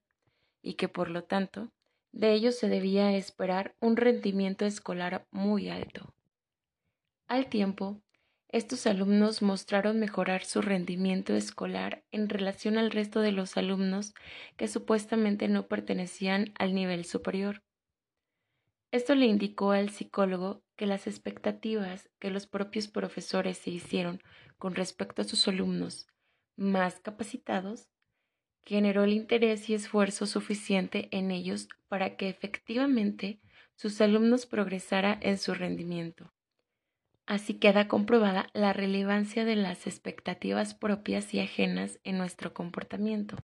y 0.62 0.75
que 0.75 0.88
por 0.88 1.10
lo 1.10 1.25
tanto 1.25 1.73
de 2.13 2.32
ellos 2.32 2.58
se 2.58 2.69
debía 2.69 3.13
esperar 3.13 3.75
un 3.82 3.97
rendimiento 3.97 4.65
escolar 4.65 5.27
muy 5.29 5.67
alto. 5.67 6.13
Al 7.27 7.47
tiempo, 7.47 8.01
estos 8.51 8.88
alumnos 8.88 9.43
mostraron 9.43 9.99
mejorar 9.99 10.43
su 10.43 10.62
rendimiento 10.62 11.35
escolar 11.35 12.03
en 12.12 12.29
relación 12.29 12.79
al 12.79 12.89
resto 12.89 13.21
de 13.21 13.31
los 13.31 13.57
alumnos 13.57 14.15
que 14.57 14.67
supuestamente 14.67 15.47
no 15.47 15.67
pertenecían 15.67 16.53
al 16.57 16.73
nivel 16.73 17.05
superior. 17.05 17.62
Esto 18.91 19.13
le 19.13 19.27
indicó 19.27 19.71
al 19.71 19.91
psicólogo 19.91 20.63
que 20.75 20.88
las 20.88 21.05
expectativas 21.05 22.09
que 22.17 22.31
los 22.31 22.47
propios 22.47 22.88
profesores 22.88 23.59
se 23.59 23.69
hicieron 23.69 24.19
con 24.57 24.73
respecto 24.73 25.21
a 25.21 25.25
sus 25.25 25.47
alumnos 25.47 26.07
más 26.55 26.99
capacitados 26.99 27.88
generó 28.63 29.03
el 29.03 29.13
interés 29.13 29.69
y 29.69 29.75
esfuerzo 29.75 30.25
suficiente 30.25 31.07
en 31.12 31.29
ellos 31.29 31.67
para 31.88 32.17
que 32.17 32.29
efectivamente 32.29 33.39
sus 33.75 34.01
alumnos 34.01 34.47
progresara 34.47 35.17
en 35.21 35.38
su 35.38 35.53
rendimiento. 35.53 36.33
Así 37.29 37.59
queda 37.59 37.87
comprobada 37.87 38.49
la 38.53 38.73
relevancia 38.73 39.45
de 39.45 39.55
las 39.55 39.85
expectativas 39.85 40.73
propias 40.73 41.31
y 41.35 41.39
ajenas 41.39 41.99
en 42.03 42.17
nuestro 42.17 42.55
comportamiento. 42.55 43.37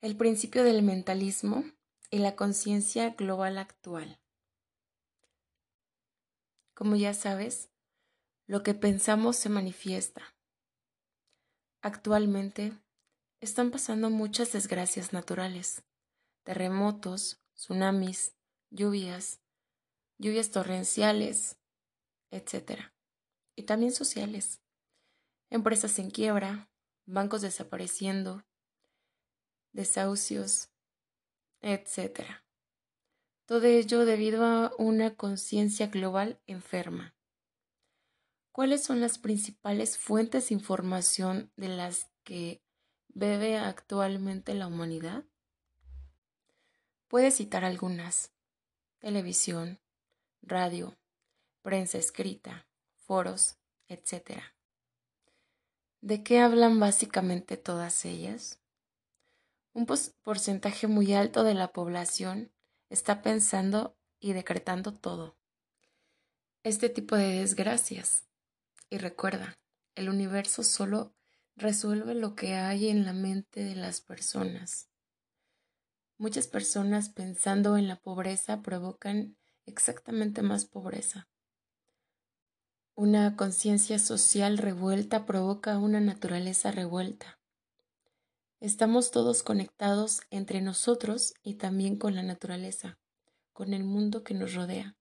El 0.00 0.16
principio 0.16 0.64
del 0.64 0.82
mentalismo 0.82 1.62
y 2.10 2.18
la 2.18 2.34
conciencia 2.34 3.10
global 3.10 3.56
actual. 3.56 4.18
Como 6.74 6.96
ya 6.96 7.14
sabes, 7.14 7.70
lo 8.48 8.64
que 8.64 8.74
pensamos 8.74 9.36
se 9.36 9.48
manifiesta. 9.48 10.34
Actualmente 11.82 12.72
están 13.40 13.70
pasando 13.70 14.10
muchas 14.10 14.50
desgracias 14.50 15.12
naturales, 15.12 15.84
terremotos, 16.42 17.40
tsunamis, 17.54 18.34
lluvias, 18.70 19.40
lluvias 20.18 20.50
torrenciales, 20.50 21.56
etc. 22.30 22.92
Y 23.54 23.64
también 23.64 23.92
sociales. 23.92 24.60
Empresas 25.50 25.98
en 25.98 26.10
quiebra, 26.10 26.70
bancos 27.06 27.42
desapareciendo, 27.42 28.44
desahucios, 29.72 30.70
etc. 31.60 32.42
Todo 33.46 33.64
ello 33.66 34.04
debido 34.04 34.44
a 34.44 34.72
una 34.78 35.14
conciencia 35.14 35.86
global 35.86 36.40
enferma. 36.46 37.14
¿Cuáles 38.50 38.82
son 38.82 39.00
las 39.00 39.18
principales 39.18 39.98
fuentes 39.98 40.48
de 40.48 40.54
información 40.54 41.52
de 41.56 41.68
las 41.68 42.10
que 42.24 42.62
bebe 43.08 43.58
actualmente 43.58 44.54
la 44.54 44.66
humanidad? 44.66 45.24
Puede 47.06 47.30
citar 47.30 47.64
algunas. 47.64 48.32
Televisión, 48.98 49.78
radio, 50.42 50.96
prensa 51.66 51.98
escrita, 51.98 52.68
foros, 52.94 53.56
etc. 53.88 54.40
¿De 56.00 56.22
qué 56.22 56.38
hablan 56.38 56.78
básicamente 56.78 57.56
todas 57.56 58.04
ellas? 58.04 58.60
Un 59.72 59.84
porcentaje 60.22 60.86
muy 60.86 61.12
alto 61.12 61.42
de 61.42 61.54
la 61.54 61.72
población 61.72 62.52
está 62.88 63.20
pensando 63.20 63.98
y 64.20 64.32
decretando 64.32 64.94
todo. 64.94 65.36
Este 66.62 66.88
tipo 66.88 67.16
de 67.16 67.40
desgracias. 67.40 68.28
Y 68.88 68.98
recuerda, 68.98 69.58
el 69.96 70.08
universo 70.08 70.62
solo 70.62 71.16
resuelve 71.56 72.14
lo 72.14 72.36
que 72.36 72.54
hay 72.54 72.90
en 72.90 73.04
la 73.04 73.12
mente 73.12 73.64
de 73.64 73.74
las 73.74 74.00
personas. 74.00 74.88
Muchas 76.16 76.46
personas 76.46 77.08
pensando 77.08 77.76
en 77.76 77.88
la 77.88 77.96
pobreza 77.96 78.62
provocan 78.62 79.36
exactamente 79.64 80.42
más 80.42 80.64
pobreza. 80.64 81.28
Una 82.98 83.36
conciencia 83.36 83.98
social 83.98 84.56
revuelta 84.56 85.26
provoca 85.26 85.76
una 85.76 86.00
naturaleza 86.00 86.70
revuelta. 86.70 87.38
Estamos 88.58 89.10
todos 89.10 89.42
conectados 89.42 90.22
entre 90.30 90.62
nosotros 90.62 91.34
y 91.42 91.56
también 91.56 91.98
con 91.98 92.14
la 92.14 92.22
naturaleza, 92.22 92.98
con 93.52 93.74
el 93.74 93.84
mundo 93.84 94.24
que 94.24 94.32
nos 94.32 94.54
rodea. 94.54 94.96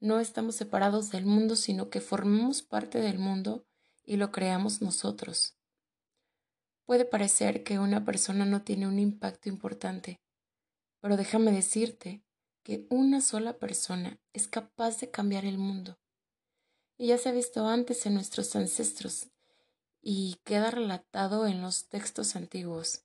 No 0.00 0.18
estamos 0.18 0.56
separados 0.56 1.12
del 1.12 1.24
mundo, 1.24 1.54
sino 1.54 1.88
que 1.88 2.00
formamos 2.00 2.62
parte 2.62 3.00
del 3.00 3.20
mundo 3.20 3.64
y 4.04 4.16
lo 4.16 4.32
creamos 4.32 4.82
nosotros. 4.82 5.56
Puede 6.84 7.04
parecer 7.04 7.62
que 7.62 7.78
una 7.78 8.04
persona 8.04 8.44
no 8.44 8.62
tiene 8.62 8.88
un 8.88 8.98
impacto 8.98 9.48
importante, 9.48 10.20
pero 10.98 11.16
déjame 11.16 11.52
decirte 11.52 12.24
que 12.64 12.88
una 12.90 13.20
sola 13.20 13.56
persona 13.56 14.18
es 14.32 14.48
capaz 14.48 14.98
de 14.98 15.12
cambiar 15.12 15.44
el 15.44 15.58
mundo 15.58 15.96
y 16.98 17.06
ya 17.06 17.18
se 17.18 17.28
ha 17.28 17.32
visto 17.32 17.66
antes 17.66 18.04
en 18.06 18.14
nuestros 18.14 18.54
ancestros 18.56 19.28
y 20.02 20.40
queda 20.44 20.70
relatado 20.70 21.46
en 21.46 21.62
los 21.62 21.88
textos 21.88 22.36
antiguos. 22.36 23.04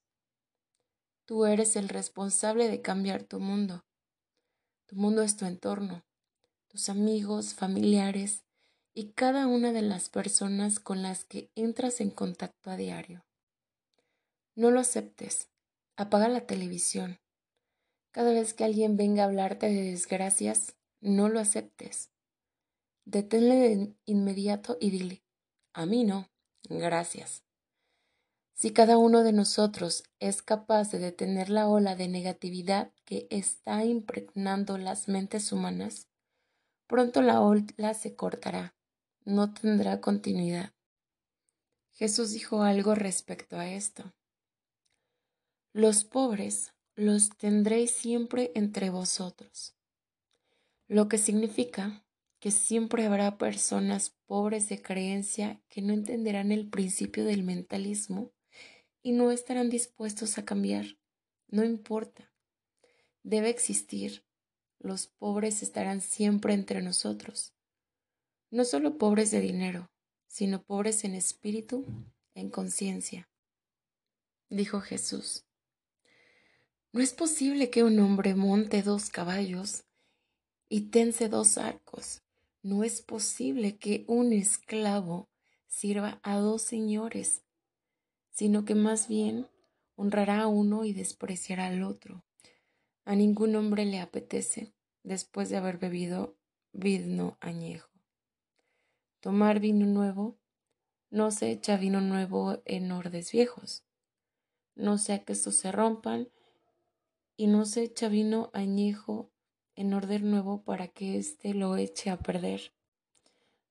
Tú 1.25 1.45
eres 1.45 1.75
el 1.75 1.87
responsable 1.87 2.67
de 2.67 2.81
cambiar 2.81 3.23
tu 3.23 3.39
mundo. 3.39 3.85
Tu 4.87 4.95
mundo 4.95 5.21
es 5.21 5.37
tu 5.37 5.45
entorno, 5.45 6.03
tus 6.67 6.89
amigos, 6.89 7.53
familiares 7.53 8.43
y 8.93 9.11
cada 9.11 9.47
una 9.47 9.71
de 9.71 9.83
las 9.83 10.09
personas 10.09 10.79
con 10.79 11.01
las 11.01 11.23
que 11.23 11.51
entras 11.55 12.01
en 12.01 12.09
contacto 12.09 12.71
a 12.71 12.77
diario. 12.77 13.25
No 14.55 14.71
lo 14.71 14.79
aceptes. 14.79 15.49
Apaga 15.95 16.27
la 16.27 16.45
televisión. 16.45 17.19
Cada 18.11 18.31
vez 18.31 18.53
que 18.53 18.63
alguien 18.63 18.97
venga 18.97 19.23
a 19.23 19.25
hablarte 19.27 19.67
de 19.67 19.91
desgracias, 19.91 20.75
no 21.01 21.29
lo 21.29 21.39
aceptes. 21.39 22.12
Deténle 23.05 23.55
de 23.55 23.95
inmediato 24.05 24.77
y 24.79 24.89
dile, 24.89 25.23
a 25.73 25.85
mí 25.85 26.03
no, 26.03 26.29
gracias. 26.69 27.43
Si 28.53 28.71
cada 28.71 28.97
uno 28.97 29.23
de 29.23 29.33
nosotros 29.33 30.03
es 30.19 30.41
capaz 30.41 30.91
de 30.91 30.99
detener 30.99 31.49
la 31.49 31.67
ola 31.67 31.95
de 31.95 32.07
negatividad 32.07 32.93
que 33.03 33.27
está 33.29 33.83
impregnando 33.83 34.77
las 34.77 35.07
mentes 35.07 35.51
humanas, 35.51 36.07
pronto 36.87 37.21
la 37.21 37.41
ola 37.41 37.93
se 37.93 38.15
cortará, 38.15 38.75
no 39.25 39.53
tendrá 39.53 39.99
continuidad. 39.99 40.71
Jesús 41.91 42.31
dijo 42.31 42.63
algo 42.63 42.95
respecto 42.95 43.57
a 43.57 43.67
esto. 43.67 44.13
Los 45.73 46.03
pobres 46.03 46.73
los 46.95 47.29
tendréis 47.29 47.91
siempre 47.91 48.51
entre 48.55 48.91
vosotros, 48.91 49.75
lo 50.87 51.07
que 51.07 51.17
significa 51.17 52.02
que 52.43 52.51
siempre 52.51 53.05
habrá 53.05 53.37
personas 53.37 54.17
pobres 54.25 54.67
de 54.67 54.81
creencia 54.81 55.63
que 55.69 55.81
no 55.81 55.93
entenderán 55.93 56.51
el 56.51 56.69
principio 56.69 57.23
del 57.23 57.41
mentalismo 57.41 58.33
y 59.01 59.13
no 59.13 59.31
estarán 59.31 59.69
dispuestos 59.69 60.37
a 60.37 60.43
cambiar. 60.43 60.97
No 61.47 61.63
importa. 61.63 62.33
Debe 63.23 63.49
existir. 63.49 64.25
Los 64.77 65.07
pobres 65.07 65.63
estarán 65.63 66.01
siempre 66.01 66.53
entre 66.53 66.81
nosotros. 66.81 67.53
No 68.51 68.65
solo 68.65 68.97
pobres 68.97 69.31
de 69.31 69.39
dinero, 69.39 69.89
sino 70.27 70.61
pobres 70.63 71.05
en 71.05 71.15
espíritu, 71.15 71.85
en 72.35 72.49
conciencia. 72.49 73.29
Dijo 74.49 74.81
Jesús. 74.81 75.45
No 76.91 77.01
es 77.01 77.13
posible 77.13 77.69
que 77.69 77.83
un 77.83 77.97
hombre 78.01 78.35
monte 78.35 78.83
dos 78.83 79.09
caballos 79.09 79.85
y 80.67 80.89
tense 80.89 81.29
dos 81.29 81.57
arcos 81.57 82.19
no 82.63 82.85
es 82.85 83.01
posible 83.01 83.77
que 83.77 84.05
un 84.07 84.31
esclavo 84.31 85.29
sirva 85.67 86.19
a 86.23 86.37
dos 86.37 86.61
señores, 86.61 87.43
sino 88.31 88.63
que 88.63 88.73
más 88.73 89.09
bien 89.09 89.49
honrará 89.95 90.41
a 90.41 90.47
uno 90.47 90.85
y 90.85 90.93
despreciará 90.93 91.67
al 91.67 91.83
otro. 91.83 92.23
A 93.03 93.15
ningún 93.15 93.55
hombre 93.57 93.85
le 93.85 93.99
apetece, 93.99 94.73
después 95.03 95.49
de 95.49 95.57
haber 95.57 95.77
bebido 95.77 96.37
vino 96.71 97.37
añejo. 97.41 97.91
Tomar 99.19 99.59
vino 99.59 99.85
nuevo, 99.85 100.39
no 101.09 101.31
se 101.31 101.51
echa 101.51 101.75
vino 101.75 101.99
nuevo 101.99 102.61
en 102.63 102.91
ordes 102.93 103.31
viejos, 103.33 103.83
no 104.73 104.97
sea 104.97 105.25
que 105.25 105.33
estos 105.33 105.55
se 105.55 105.71
rompan, 105.71 106.29
y 107.35 107.47
no 107.47 107.65
se 107.65 107.83
echa 107.83 108.07
vino 108.07 108.51
añejo 108.53 109.32
en 109.75 109.93
orden 109.93 110.29
nuevo 110.29 110.63
para 110.63 110.87
que 110.87 111.17
éste 111.17 111.53
lo 111.53 111.77
eche 111.77 112.09
a 112.09 112.17
perder. 112.17 112.73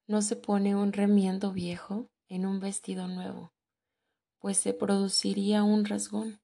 No 0.07 0.23
se 0.23 0.37
pone 0.37 0.75
un 0.75 0.93
remiendo 0.93 1.53
viejo 1.53 2.11
en 2.29 2.47
un 2.47 2.61
vestido 2.61 3.09
nuevo, 3.09 3.53
pues 4.39 4.59
se 4.59 4.75
produciría 4.75 5.63
un 5.63 5.85
rasgón. 5.85 6.41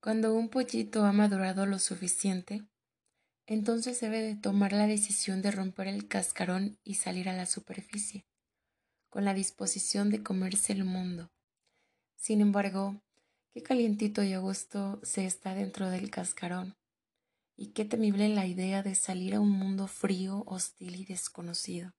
Cuando 0.00 0.34
un 0.34 0.48
pollito 0.48 1.04
ha 1.04 1.12
madurado 1.12 1.66
lo 1.66 1.78
suficiente, 1.78 2.64
entonces 3.46 4.00
debe 4.00 4.20
de 4.20 4.36
tomar 4.36 4.72
la 4.72 4.86
decisión 4.86 5.42
de 5.42 5.50
romper 5.50 5.88
el 5.88 6.06
cascarón 6.06 6.78
y 6.84 6.94
salir 6.94 7.28
a 7.28 7.36
la 7.36 7.46
superficie, 7.46 8.24
con 9.08 9.24
la 9.24 9.34
disposición 9.34 10.10
de 10.10 10.22
comerse 10.22 10.72
el 10.72 10.84
mundo. 10.84 11.30
Sin 12.16 12.40
embargo, 12.40 13.02
qué 13.52 13.62
calientito 13.62 14.22
y 14.22 14.32
a 14.32 14.38
gusto 14.38 15.00
se 15.02 15.26
está 15.26 15.54
dentro 15.54 15.90
del 15.90 16.10
cascarón 16.10 16.76
y 17.62 17.66
qué 17.68 17.84
temible 17.84 18.28
la 18.28 18.44
idea 18.44 18.82
de 18.82 18.96
salir 18.96 19.36
a 19.36 19.40
un 19.40 19.50
mundo 19.50 19.86
frío, 19.86 20.42
hostil 20.46 20.96
y 20.96 21.04
desconocido. 21.04 21.94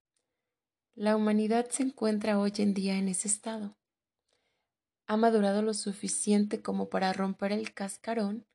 La 0.94 1.16
humanidad 1.16 1.70
se 1.70 1.84
encuentra 1.84 2.38
hoy 2.38 2.52
en 2.58 2.74
día 2.74 2.98
en 2.98 3.08
ese 3.08 3.30
estado. 3.30 3.78
Ha 5.08 5.16
madurado 5.16 5.62
lo 5.62 5.74
suficiente 5.74 6.62
como 6.62 6.90
para 6.90 7.14
romper 7.14 7.54
el 7.54 7.74
cascarón, 7.74 8.46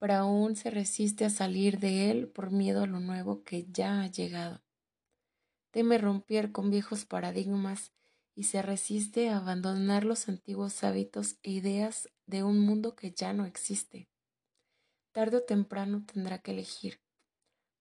pero 0.00 0.14
aún 0.14 0.56
se 0.56 0.70
resiste 0.70 1.24
a 1.24 1.30
salir 1.30 1.78
de 1.78 2.10
él 2.10 2.26
por 2.26 2.50
miedo 2.50 2.82
a 2.82 2.88
lo 2.88 2.98
nuevo 2.98 3.44
que 3.44 3.68
ya 3.70 4.00
ha 4.00 4.08
llegado. 4.08 4.60
Teme 5.70 5.96
romper 5.96 6.50
con 6.50 6.70
viejos 6.70 7.04
paradigmas 7.04 7.92
y 8.34 8.44
se 8.44 8.62
resiste 8.62 9.28
a 9.28 9.36
abandonar 9.36 10.02
los 10.02 10.28
antiguos 10.28 10.82
hábitos 10.82 11.36
e 11.44 11.52
ideas 11.52 12.08
de 12.26 12.42
un 12.42 12.58
mundo 12.58 12.96
que 12.96 13.12
ya 13.12 13.32
no 13.32 13.46
existe 13.46 14.08
tarde 15.18 15.38
o 15.38 15.42
temprano 15.42 16.04
tendrá 16.06 16.38
que 16.38 16.52
elegir 16.52 17.02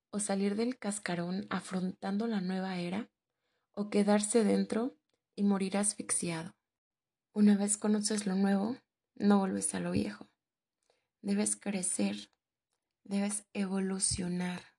o 0.10 0.20
salir 0.20 0.56
del 0.56 0.80
cascarón 0.80 1.46
afrontando 1.52 2.26
la 2.26 2.42
nueva 2.42 2.80
era 2.80 3.12
o 3.76 3.92
quedarse 3.92 4.44
dentro 4.44 4.98
y 5.36 5.44
morir 5.44 5.78
asfixiado. 5.78 6.56
Una 7.34 7.56
vez 7.56 7.78
conoces 7.78 8.26
lo 8.26 8.34
nuevo, 8.34 8.76
no 9.14 9.38
vuelves 9.38 9.76
a 9.76 9.80
lo 9.80 9.92
viejo. 9.92 10.28
Debes 11.22 11.56
crecer, 11.56 12.32
debes 13.04 13.46
evolucionar. 13.54 14.74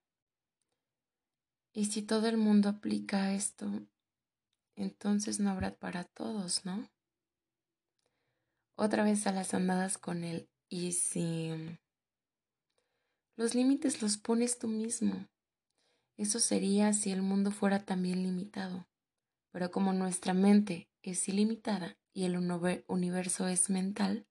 Y 1.72 1.84
si 1.84 2.02
todo 2.02 2.26
el 2.26 2.38
mundo 2.38 2.70
aplica 2.70 3.34
esto, 3.34 3.70
entonces 4.74 5.38
no 5.38 5.50
habrá 5.50 5.76
para 5.76 6.02
todos, 6.02 6.64
¿no? 6.64 6.90
Otra 8.74 9.04
vez 9.04 9.28
a 9.28 9.32
las 9.32 9.54
andadas 9.54 9.96
con 9.96 10.24
él. 10.24 10.50
Y 10.68 10.90
si 10.90 11.78
los 13.38 13.54
límites 13.54 14.02
los 14.02 14.16
pones 14.16 14.58
tú 14.58 14.66
mismo. 14.66 15.28
Eso 16.16 16.40
sería 16.40 16.92
si 16.92 17.12
el 17.12 17.22
mundo 17.22 17.52
fuera 17.52 17.84
también 17.84 18.24
limitado. 18.24 18.88
Pero 19.52 19.70
como 19.70 19.92
nuestra 19.92 20.34
mente 20.34 20.88
es 21.02 21.28
ilimitada 21.28 21.96
y 22.12 22.24
el 22.24 22.36
universo 22.36 23.46
es 23.46 23.70
mental, 23.70 24.26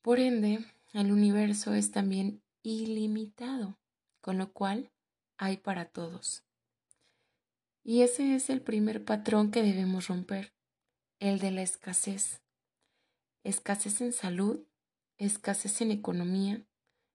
por 0.00 0.18
ende, 0.18 0.64
el 0.94 1.12
universo 1.12 1.74
es 1.74 1.90
también 1.90 2.42
ilimitado, 2.62 3.78
con 4.22 4.38
lo 4.38 4.54
cual 4.54 4.90
hay 5.36 5.58
para 5.58 5.90
todos. 5.90 6.42
Y 7.84 8.00
ese 8.00 8.34
es 8.34 8.48
el 8.48 8.62
primer 8.62 9.04
patrón 9.04 9.50
que 9.50 9.62
debemos 9.62 10.08
romper, 10.08 10.54
el 11.18 11.38
de 11.38 11.50
la 11.50 11.60
escasez. 11.60 12.40
Escasez 13.44 14.00
en 14.00 14.14
salud, 14.14 14.64
escasez 15.18 15.82
en 15.82 15.90
economía, 15.90 16.64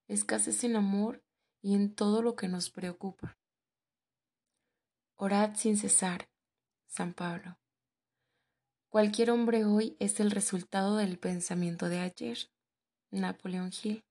escasez 0.07 0.63
en 0.63 0.75
amor 0.75 1.23
y 1.61 1.75
en 1.75 1.93
todo 1.93 2.21
lo 2.21 2.35
que 2.35 2.47
nos 2.47 2.69
preocupa. 2.69 3.37
Orad 5.15 5.55
sin 5.55 5.77
cesar, 5.77 6.29
San 6.87 7.13
Pablo. 7.13 7.57
Cualquier 8.89 9.31
hombre 9.31 9.65
hoy 9.65 9.95
es 9.99 10.19
el 10.19 10.31
resultado 10.31 10.97
del 10.97 11.17
pensamiento 11.17 11.89
de 11.89 11.99
ayer. 11.99 12.37
Napoleón 13.09 13.71
Hill. 13.71 14.03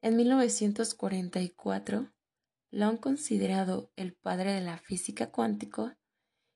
En 0.00 0.16
1944, 0.16 2.12
lo 2.70 2.86
han 2.86 2.96
considerado 2.96 3.90
el 3.96 4.14
padre 4.14 4.52
de 4.52 4.60
la 4.60 4.78
física 4.78 5.30
cuántica, 5.30 5.98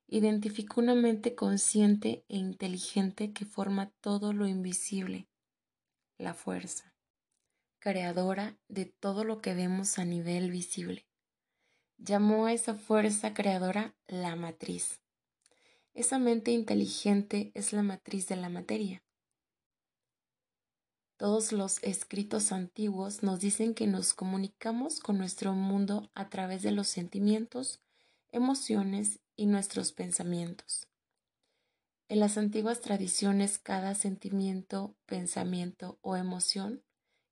identificó 0.06 0.80
una 0.80 0.94
mente 0.94 1.34
consciente 1.34 2.24
e 2.28 2.36
inteligente 2.36 3.32
que 3.32 3.44
forma 3.44 3.90
todo 4.00 4.32
lo 4.32 4.46
invisible, 4.46 5.28
la 6.18 6.34
fuerza, 6.34 6.89
creadora 7.80 8.56
de 8.68 8.84
todo 8.84 9.24
lo 9.24 9.40
que 9.40 9.54
vemos 9.54 9.98
a 9.98 10.04
nivel 10.04 10.50
visible. 10.50 11.06
Llamó 11.96 12.46
a 12.46 12.52
esa 12.52 12.74
fuerza 12.74 13.34
creadora 13.34 13.94
la 14.06 14.36
matriz. 14.36 15.00
Esa 15.94 16.18
mente 16.18 16.52
inteligente 16.52 17.50
es 17.54 17.72
la 17.72 17.82
matriz 17.82 18.28
de 18.28 18.36
la 18.36 18.48
materia. 18.48 19.02
Todos 21.16 21.52
los 21.52 21.82
escritos 21.82 22.52
antiguos 22.52 23.22
nos 23.22 23.40
dicen 23.40 23.74
que 23.74 23.86
nos 23.86 24.14
comunicamos 24.14 25.00
con 25.00 25.18
nuestro 25.18 25.52
mundo 25.52 26.10
a 26.14 26.30
través 26.30 26.62
de 26.62 26.72
los 26.72 26.88
sentimientos, 26.88 27.82
emociones 28.30 29.20
y 29.36 29.46
nuestros 29.46 29.92
pensamientos. 29.92 30.86
En 32.08 32.20
las 32.20 32.38
antiguas 32.38 32.80
tradiciones 32.80 33.58
cada 33.58 33.94
sentimiento, 33.94 34.96
pensamiento 35.06 35.98
o 36.00 36.16
emoción 36.16 36.82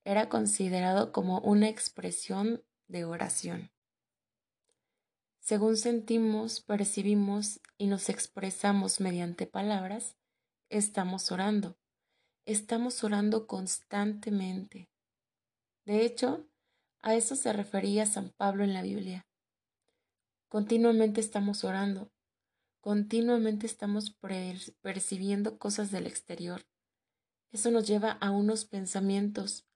era 0.08 0.28
considerado 0.28 1.12
como 1.12 1.40
una 1.40 1.68
expresión 1.68 2.62
de 2.86 3.04
oración. 3.04 3.70
Según 5.40 5.76
sentimos, 5.76 6.60
percibimos 6.60 7.60
y 7.76 7.86
nos 7.86 8.08
expresamos 8.08 9.00
mediante 9.00 9.46
palabras, 9.46 10.16
estamos 10.68 11.30
orando 11.32 11.76
estamos 12.48 13.04
orando 13.04 13.46
constantemente. 13.46 14.88
De 15.84 16.06
hecho, 16.06 16.48
a 17.02 17.14
eso 17.14 17.36
se 17.36 17.52
refería 17.52 18.06
San 18.06 18.30
Pablo 18.30 18.64
en 18.64 18.72
la 18.72 18.80
Biblia. 18.80 19.26
Continuamente 20.48 21.20
estamos 21.20 21.62
orando, 21.62 22.10
continuamente 22.80 23.66
estamos 23.66 24.16
percibiendo 24.80 25.58
cosas 25.58 25.90
del 25.90 26.06
exterior. 26.06 26.64
Eso 27.52 27.70
nos 27.70 27.86
lleva 27.86 28.12
a 28.12 28.30
unos 28.30 28.64
pensamientos, 28.64 29.67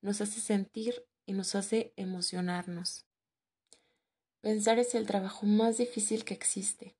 nos 0.00 0.20
hace 0.20 0.40
sentir 0.40 1.06
y 1.26 1.32
nos 1.32 1.54
hace 1.54 1.92
emocionarnos. 1.96 3.06
Pensar 4.40 4.78
es 4.78 4.94
el 4.94 5.06
trabajo 5.06 5.46
más 5.46 5.78
difícil 5.78 6.24
que 6.24 6.34
existe. 6.34 6.96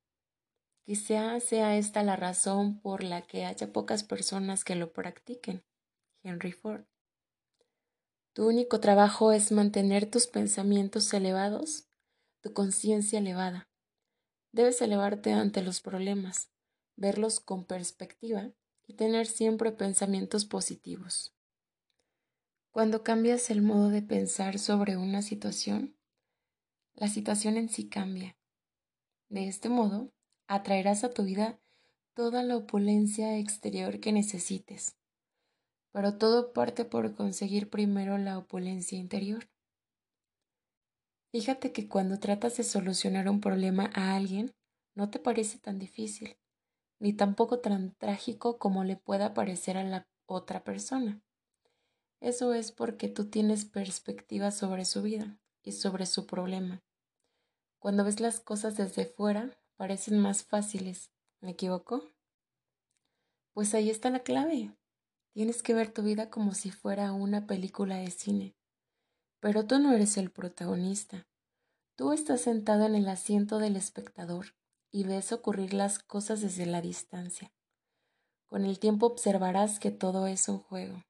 Quizá 0.85 1.39
sea 1.39 1.77
esta 1.77 2.03
la 2.03 2.15
razón 2.15 2.81
por 2.81 3.03
la 3.03 3.21
que 3.21 3.45
haya 3.45 3.71
pocas 3.71 4.03
personas 4.03 4.63
que 4.63 4.75
lo 4.75 4.91
practiquen. 4.91 5.63
Henry 6.23 6.51
Ford. 6.51 6.85
Tu 8.33 8.47
único 8.47 8.79
trabajo 8.79 9.31
es 9.31 9.51
mantener 9.51 10.09
tus 10.09 10.27
pensamientos 10.27 11.13
elevados, 11.13 11.87
tu 12.41 12.53
conciencia 12.53 13.19
elevada. 13.19 13.69
Debes 14.51 14.81
elevarte 14.81 15.31
ante 15.31 15.61
los 15.61 15.81
problemas, 15.81 16.51
verlos 16.95 17.39
con 17.39 17.65
perspectiva 17.65 18.51
y 18.87 18.95
tener 18.95 19.27
siempre 19.27 19.71
pensamientos 19.71 20.45
positivos. 20.45 21.35
Cuando 22.71 23.01
cambias 23.03 23.49
el 23.49 23.63
modo 23.63 23.89
de 23.89 24.03
pensar 24.03 24.59
sobre 24.59 24.95
una 24.95 25.23
situación, 25.23 25.97
la 26.93 27.07
situación 27.07 27.57
en 27.57 27.67
sí 27.67 27.89
cambia. 27.89 28.37
De 29.27 29.47
este 29.47 29.69
modo, 29.69 30.13
atraerás 30.47 31.03
a 31.03 31.11
tu 31.11 31.23
vida 31.23 31.59
toda 32.13 32.43
la 32.43 32.55
opulencia 32.55 33.39
exterior 33.39 33.99
que 33.99 34.11
necesites. 34.11 34.95
Pero 35.91 36.19
todo 36.19 36.53
parte 36.53 36.85
por 36.85 37.15
conseguir 37.15 37.71
primero 37.71 38.19
la 38.19 38.37
opulencia 38.37 38.99
interior. 38.99 39.49
Fíjate 41.31 41.71
que 41.71 41.87
cuando 41.87 42.19
tratas 42.19 42.57
de 42.57 42.63
solucionar 42.63 43.29
un 43.29 43.41
problema 43.41 43.89
a 43.95 44.15
alguien, 44.15 44.53
no 44.93 45.09
te 45.09 45.17
parece 45.17 45.57
tan 45.57 45.79
difícil, 45.79 46.37
ni 46.99 47.13
tampoco 47.13 47.61
tan 47.61 47.95
trágico 47.95 48.59
como 48.59 48.83
le 48.83 48.95
pueda 48.95 49.33
parecer 49.33 49.75
a 49.77 49.83
la 49.83 50.07
otra 50.27 50.63
persona. 50.63 51.23
Eso 52.19 52.53
es 52.53 52.71
porque 52.71 53.07
tú 53.07 53.29
tienes 53.29 53.65
perspectiva 53.65 54.51
sobre 54.51 54.85
su 54.85 55.01
vida 55.01 55.39
y 55.63 55.71
sobre 55.71 56.05
su 56.05 56.25
problema. 56.25 56.83
Cuando 57.79 58.03
ves 58.03 58.19
las 58.19 58.41
cosas 58.41 58.75
desde 58.75 59.05
fuera, 59.05 59.57
parecen 59.77 60.19
más 60.19 60.43
fáciles. 60.43 61.11
¿Me 61.39 61.51
equivoco? 61.51 62.03
Pues 63.53 63.73
ahí 63.73 63.89
está 63.89 64.09
la 64.09 64.19
clave. 64.19 64.75
Tienes 65.31 65.63
que 65.63 65.73
ver 65.73 65.93
tu 65.93 66.03
vida 66.03 66.29
como 66.29 66.53
si 66.53 66.71
fuera 66.71 67.13
una 67.13 67.47
película 67.47 67.95
de 67.97 68.11
cine. 68.11 68.55
Pero 69.39 69.65
tú 69.65 69.79
no 69.79 69.93
eres 69.93 70.17
el 70.17 70.31
protagonista. 70.31 71.25
Tú 71.95 72.11
estás 72.11 72.41
sentado 72.41 72.85
en 72.85 72.95
el 72.95 73.07
asiento 73.07 73.59
del 73.59 73.77
espectador 73.77 74.47
y 74.91 75.05
ves 75.05 75.31
ocurrir 75.31 75.73
las 75.73 75.99
cosas 75.99 76.41
desde 76.41 76.65
la 76.65 76.81
distancia. 76.81 77.53
Con 78.47 78.65
el 78.65 78.79
tiempo 78.79 79.05
observarás 79.05 79.79
que 79.79 79.91
todo 79.91 80.27
es 80.27 80.49
un 80.49 80.59
juego. 80.59 81.03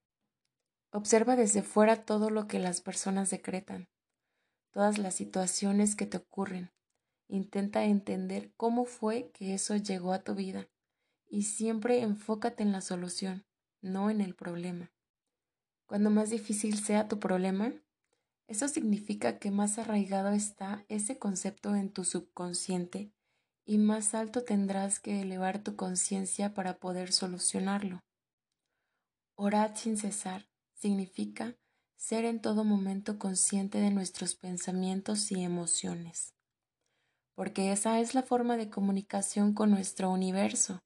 Observa 0.91 1.36
desde 1.36 1.62
fuera 1.62 2.04
todo 2.06 2.30
lo 2.30 2.47
que 2.47 2.60
las 2.60 2.82
personas 2.82 3.30
decretan, 3.30 3.89
todas 4.71 4.97
las 4.97 5.15
situaciones 5.15 5.95
que 5.95 6.06
te 6.06 6.17
ocurren, 6.17 6.71
Intenta 7.32 7.86
entender 7.86 8.52
cómo 8.58 8.86
fue 8.86 9.30
que 9.32 9.54
eso 9.54 9.75
llegó 9.75 10.13
a 10.13 10.23
tu 10.23 10.34
vida 10.34 10.67
y 11.28 11.43
siempre 11.43 12.02
enfócate 12.02 12.63
en 12.63 12.71
la 12.71 12.82
solución, 12.82 13.45
no 13.82 14.10
en 14.10 14.19
el 14.19 14.34
problema. 14.34 14.91
Cuando 15.86 16.10
más 16.10 16.32
difícil 16.32 16.84
sea 16.84 17.08
tu 17.08 17.19
problema, 17.19 17.71
eso 18.47 18.67
significa 18.67 19.38
que 19.38 19.52
más 19.52 19.78
arraigado 19.78 20.30
está 20.30 20.86
ese 20.89 21.19
concepto 21.19 21.75
en 21.75 21.93
tu 21.93 22.04
subconsciente 22.04 23.13
y 23.63 23.78
más 23.78 24.15
alto 24.15 24.43
tendrás 24.43 24.99
que 24.99 25.21
elevar 25.21 25.62
tu 25.62 25.75
conciencia 25.75 26.56
para 26.56 26.80
poder 26.80 27.12
solucionarlo. 27.12 27.99
Orad 29.36 29.75
sin 29.75 29.97
cesar 29.97 30.48
significa 30.79 31.55
ser 31.95 32.25
en 32.25 32.41
todo 32.41 32.63
momento 32.63 33.19
consciente 33.19 33.79
de 33.79 33.91
nuestros 33.91 34.35
pensamientos 34.35 35.31
y 35.31 35.43
emociones 35.43 36.33
porque 37.39 37.71
esa 37.71 38.01
es 38.01 38.15
la 38.15 38.21
forma 38.21 38.57
de 38.57 38.69
comunicación 38.69 39.53
con 39.53 39.71
nuestro 39.71 40.11
universo 40.11 40.83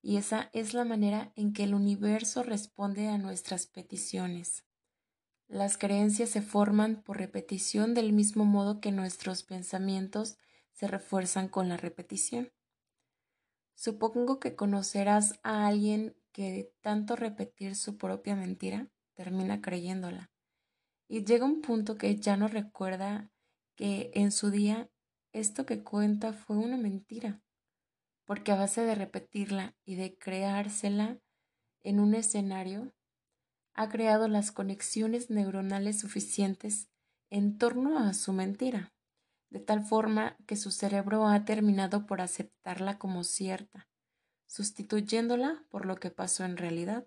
y 0.00 0.16
esa 0.16 0.48
es 0.54 0.72
la 0.72 0.86
manera 0.86 1.30
en 1.36 1.52
que 1.52 1.64
el 1.64 1.74
universo 1.74 2.42
responde 2.42 3.08
a 3.08 3.18
nuestras 3.18 3.66
peticiones. 3.66 4.64
Las 5.46 5.76
creencias 5.76 6.30
se 6.30 6.40
forman 6.40 7.02
por 7.02 7.18
repetición 7.18 7.92
del 7.92 8.14
mismo 8.14 8.46
modo 8.46 8.80
que 8.80 8.92
nuestros 8.92 9.42
pensamientos 9.42 10.38
se 10.72 10.88
refuerzan 10.88 11.48
con 11.48 11.68
la 11.68 11.76
repetición. 11.76 12.50
Supongo 13.74 14.40
que 14.40 14.56
conocerás 14.56 15.38
a 15.42 15.66
alguien 15.66 16.16
que 16.32 16.72
tanto 16.80 17.14
repetir 17.14 17.76
su 17.76 17.98
propia 17.98 18.36
mentira 18.36 18.88
termina 19.14 19.60
creyéndola 19.60 20.30
y 21.08 21.24
llega 21.24 21.44
un 21.44 21.60
punto 21.60 21.96
que 21.96 22.16
ya 22.16 22.36
no 22.36 22.48
recuerda 22.48 23.30
que 23.76 24.10
en 24.14 24.32
su 24.32 24.50
día 24.50 24.90
esto 25.32 25.66
que 25.66 25.82
cuenta 25.82 26.32
fue 26.32 26.56
una 26.56 26.76
mentira, 26.76 27.42
porque 28.24 28.52
a 28.52 28.56
base 28.56 28.82
de 28.82 28.94
repetirla 28.94 29.76
y 29.84 29.96
de 29.96 30.16
creársela 30.16 31.18
en 31.82 32.00
un 32.00 32.14
escenario, 32.14 32.94
ha 33.74 33.88
creado 33.88 34.28
las 34.28 34.52
conexiones 34.52 35.30
neuronales 35.30 35.98
suficientes 35.98 36.88
en 37.30 37.58
torno 37.58 37.98
a 37.98 38.14
su 38.14 38.32
mentira, 38.32 38.94
de 39.50 39.58
tal 39.58 39.84
forma 39.84 40.36
que 40.46 40.56
su 40.56 40.70
cerebro 40.70 41.26
ha 41.26 41.44
terminado 41.44 42.06
por 42.06 42.20
aceptarla 42.20 42.98
como 42.98 43.24
cierta, 43.24 43.88
sustituyéndola 44.46 45.64
por 45.68 45.86
lo 45.86 45.96
que 45.96 46.10
pasó 46.10 46.44
en 46.44 46.56
realidad. 46.56 47.06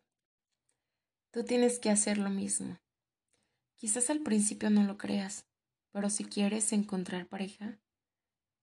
Tú 1.37 1.43
tienes 1.43 1.77
que 1.77 1.91
hacer 1.91 2.17
lo 2.17 2.31
mismo. 2.31 2.79
Quizás 3.75 4.09
al 4.09 4.21
principio 4.21 4.71
no 4.71 4.81
lo 4.85 4.97
creas, 4.97 5.45
pero 5.91 6.09
si 6.09 6.25
quieres 6.25 6.73
encontrar 6.73 7.27
pareja, 7.27 7.77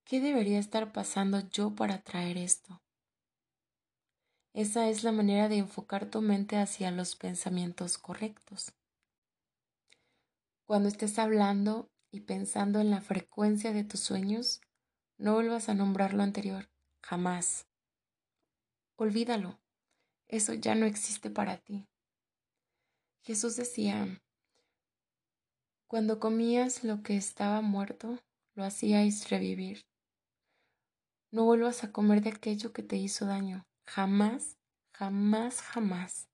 ¿qué 0.05 0.21
debería 0.21 0.59
estar 0.59 0.93
pasando 0.93 1.49
yo 1.49 1.75
para 1.75 2.01
traer 2.01 2.37
esto? 2.37 2.81
Esa 4.53 4.87
es 4.87 5.03
la 5.03 5.11
manera 5.11 5.49
de 5.49 5.57
enfocar 5.57 6.09
tu 6.09 6.21
mente 6.21 6.55
hacia 6.55 6.89
los 6.89 7.17
pensamientos 7.17 7.97
correctos. 7.97 8.73
Cuando 10.65 10.87
estés 10.87 11.19
hablando 11.19 11.91
y 12.11 12.21
pensando 12.21 12.79
en 12.79 12.91
la 12.91 13.01
frecuencia 13.01 13.73
de 13.73 13.83
tus 13.83 13.99
sueños, 13.99 14.61
no 15.17 15.33
vuelvas 15.33 15.67
a 15.67 15.73
nombrar 15.73 16.13
lo 16.13 16.23
anterior, 16.23 16.69
jamás. 17.01 17.67
Olvídalo, 18.95 19.59
eso 20.29 20.53
ya 20.53 20.75
no 20.75 20.85
existe 20.85 21.29
para 21.29 21.57
ti. 21.57 21.88
Jesús 23.29 23.55
decía, 23.57 24.19
cuando 25.87 26.19
comías 26.19 26.83
lo 26.83 27.03
que 27.03 27.15
estaba 27.15 27.61
muerto, 27.61 28.17
lo 28.55 28.63
hacíais 28.63 29.29
revivir. 29.29 29.85
No 31.29 31.45
vuelvas 31.45 31.83
a 31.83 31.91
comer 31.91 32.23
de 32.23 32.31
aquello 32.31 32.73
que 32.73 32.81
te 32.81 32.95
hizo 32.95 33.27
daño, 33.27 33.67
jamás, 33.85 34.57
jamás, 34.95 35.61
jamás. 35.61 36.27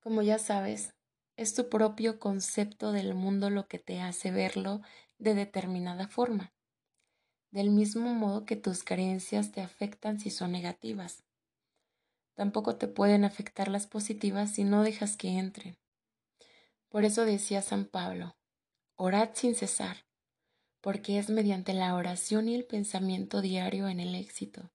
Como 0.00 0.22
ya 0.22 0.40
sabes, 0.40 0.96
es 1.36 1.54
tu 1.54 1.68
propio 1.68 2.18
concepto 2.18 2.90
del 2.90 3.14
mundo 3.14 3.48
lo 3.48 3.68
que 3.68 3.78
te 3.78 4.00
hace 4.00 4.32
verlo 4.32 4.80
de 5.18 5.34
determinada 5.34 6.08
forma, 6.08 6.52
del 7.52 7.70
mismo 7.70 8.12
modo 8.12 8.44
que 8.44 8.56
tus 8.56 8.82
creencias 8.82 9.52
te 9.52 9.60
afectan 9.60 10.18
si 10.18 10.30
son 10.30 10.50
negativas. 10.50 11.22
Tampoco 12.38 12.76
te 12.76 12.86
pueden 12.86 13.24
afectar 13.24 13.66
las 13.66 13.88
positivas 13.88 14.52
si 14.52 14.62
no 14.62 14.84
dejas 14.84 15.16
que 15.16 15.40
entren. 15.40 15.76
Por 16.88 17.04
eso 17.04 17.24
decía 17.24 17.62
San 17.62 17.84
Pablo, 17.84 18.36
orad 18.94 19.30
sin 19.32 19.56
cesar, 19.56 20.06
porque 20.80 21.18
es 21.18 21.30
mediante 21.30 21.74
la 21.74 21.96
oración 21.96 22.48
y 22.48 22.54
el 22.54 22.64
pensamiento 22.64 23.40
diario 23.40 23.88
en 23.88 23.98
el 23.98 24.14
éxito, 24.14 24.70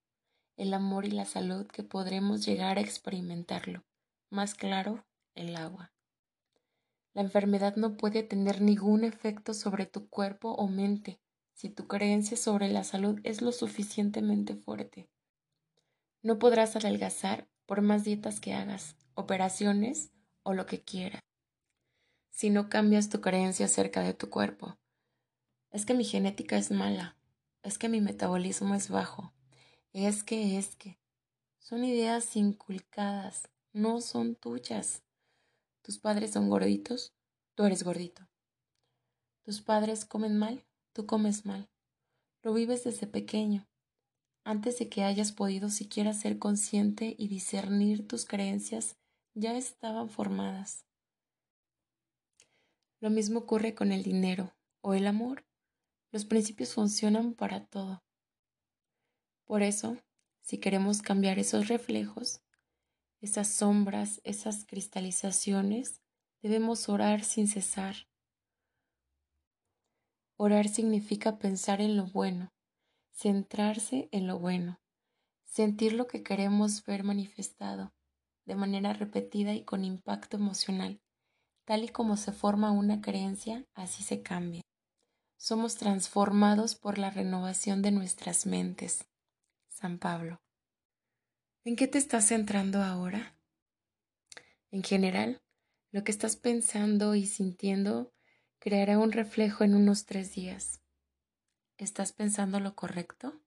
el 0.58 0.74
amor 0.74 1.06
y 1.06 1.12
la 1.12 1.24
salud 1.24 1.66
que 1.68 1.84
podremos 1.84 2.46
llegar 2.46 2.78
a 2.78 2.82
experimentarlo. 2.82 3.86
Más 4.30 4.56
claro, 4.56 5.06
el 5.34 5.56
agua. 5.56 5.94
La 7.14 7.22
enfermedad 7.22 7.78
no 7.78 7.96
puede 7.96 8.24
tener 8.24 8.60
ningún 8.60 9.06
efecto 9.06 9.54
sobre 9.54 9.86
tu 9.86 10.10
cuerpo 10.10 10.52
o 10.52 10.68
mente 10.68 11.22
si 11.54 11.70
tu 11.70 11.88
creencia 11.88 12.36
sobre 12.36 12.68
la 12.68 12.84
salud 12.84 13.22
es 13.24 13.42
lo 13.42 13.54
suficientemente 13.54 14.54
fuerte. 14.54 15.08
No 16.22 16.40
podrás 16.40 16.76
adelgazar 16.76 17.48
por 17.66 17.82
más 17.82 18.04
dietas 18.04 18.40
que 18.40 18.54
hagas, 18.54 18.96
operaciones 19.16 20.12
o 20.44 20.54
lo 20.54 20.66
que 20.66 20.82
quieras. 20.84 21.22
Si 22.30 22.50
no 22.50 22.70
cambias 22.70 23.10
tu 23.10 23.22
creencia 23.22 23.68
acerca 23.68 24.02
de 24.02 24.14
tu 24.14 24.30
cuerpo, 24.30 24.78
es 25.72 25.86
que 25.86 25.94
mi 25.94 26.04
genética 26.04 26.58
es 26.58 26.72
mala, 26.72 27.18
es 27.62 27.78
que 27.78 27.90
mi 27.90 28.02
metabolismo 28.02 28.76
es 28.76 28.90
bajo, 28.90 29.34
es 29.92 30.24
que, 30.24 30.58
es 30.58 30.76
que. 30.76 31.00
Son 31.60 31.86
ideas 31.86 32.36
inculcadas, 32.36 33.50
no 33.72 34.02
son 34.02 34.36
tuyas. 34.36 35.04
Tus 35.82 35.98
padres 35.98 36.32
son 36.32 36.50
gorditos, 36.50 37.14
tú 37.56 37.64
eres 37.64 37.84
gordito. 37.84 38.28
Tus 39.44 39.62
padres 39.62 40.06
comen 40.06 40.38
mal, 40.38 40.66
tú 40.92 41.06
comes 41.06 41.46
mal. 41.46 41.70
Lo 42.42 42.54
vives 42.54 42.84
desde 42.84 43.08
pequeño, 43.08 43.68
antes 44.44 44.78
de 44.80 44.90
que 44.90 45.04
hayas 45.04 45.32
podido 45.32 45.70
siquiera 45.70 46.14
ser 46.14 46.38
consciente 46.38 47.16
y 47.18 47.28
discernir 47.28 48.08
tus 48.08 48.26
creencias, 48.26 48.98
ya 49.34 49.58
estaban 49.58 50.10
formadas. 50.10 50.86
Lo 53.00 53.10
mismo 53.10 53.40
ocurre 53.40 53.76
con 53.76 53.92
el 53.92 54.04
dinero 54.04 54.54
o 54.82 54.94
el 54.94 55.08
amor. 55.08 55.46
Los 56.12 56.26
principios 56.26 56.74
funcionan 56.74 57.34
para 57.34 57.66
todo. 57.66 58.04
Por 59.46 59.62
eso, 59.62 59.98
si 60.42 60.58
queremos 60.58 61.02
cambiar 61.02 61.40
esos 61.40 61.68
reflejos, 61.68 62.42
esas 63.20 63.48
sombras, 63.48 64.22
esas 64.24 64.66
cristalizaciones, 64.66 66.02
debemos 66.42 66.88
orar 66.90 67.24
sin 67.24 67.48
cesar. 67.48 68.08
Orar 70.38 70.68
significa 70.68 71.40
pensar 71.40 71.82
en 71.82 71.98
lo 71.98 72.06
bueno, 72.06 72.53
centrarse 73.14 74.10
en 74.12 74.28
lo 74.28 74.40
bueno, 74.40 74.82
sentir 75.44 75.94
lo 75.94 76.08
que 76.08 76.24
queremos 76.24 76.84
ver 76.84 77.04
manifestado 77.04 77.94
de 78.46 78.56
manera 78.56 78.94
repetida 78.94 79.54
y 79.54 79.64
con 79.64 79.86
impacto 79.86 80.38
emocional. 80.38 81.02
Tal 81.66 81.86
y 81.86 81.90
como 81.90 82.18
se 82.18 82.34
forma 82.34 82.72
una 82.72 83.00
creencia, 83.02 83.66
así 83.74 84.04
se 84.04 84.22
cambia. 84.22 84.62
Somos 85.38 85.76
transformados 85.76 86.76
por 86.76 86.98
la 86.98 87.10
renovación 87.10 87.82
de 87.82 87.92
nuestras 87.92 88.46
mentes. 88.46 89.06
San 89.70 89.98
Pablo. 89.98 90.42
¿En 91.64 91.76
qué 91.76 91.88
te 91.88 91.98
estás 91.98 92.28
centrando 92.28 92.84
ahora? 92.84 93.38
En 94.72 94.84
general, 94.84 95.42
lo 95.92 96.04
que 96.04 96.12
estás 96.12 96.36
pensando 96.36 97.16
y 97.16 97.26
sintiendo 97.26 98.14
creará 98.60 98.98
un 99.00 99.12
reflejo 99.12 99.64
en 99.64 99.76
unos 99.76 100.06
tres 100.06 100.34
días. 100.34 100.83
¿Estás 101.78 102.14
pensando 102.14 102.60
lo 102.60 102.76
correcto? 102.76 103.42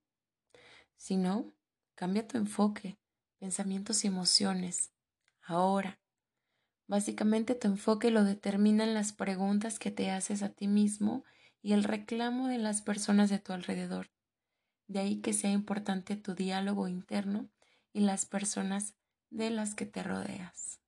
Si 0.96 1.16
no, 1.16 1.52
cambia 1.94 2.26
tu 2.26 2.38
enfoque, 2.38 2.98
pensamientos 3.38 4.04
y 4.04 4.08
emociones. 4.08 4.92
Ahora. 5.42 6.00
Básicamente 6.88 7.56
tu 7.56 7.66
enfoque 7.66 8.10
lo 8.10 8.22
determinan 8.22 8.94
las 8.94 9.12
preguntas 9.12 9.78
que 9.78 9.90
te 9.90 10.10
haces 10.10 10.42
a 10.42 10.50
ti 10.50 10.68
mismo 10.68 11.24
y 11.60 11.72
el 11.72 11.82
reclamo 11.82 12.46
de 12.46 12.58
las 12.58 12.80
personas 12.80 13.28
de 13.28 13.40
tu 13.40 13.52
alrededor. 13.52 14.10
De 14.86 15.00
ahí 15.00 15.20
que 15.20 15.32
sea 15.32 15.50
importante 15.50 16.14
tu 16.14 16.34
diálogo 16.34 16.86
interno 16.86 17.48
y 17.92 18.00
las 18.00 18.24
personas 18.24 18.94
de 19.30 19.50
las 19.50 19.74
que 19.74 19.86
te 19.86 20.04
rodeas. 20.04 20.80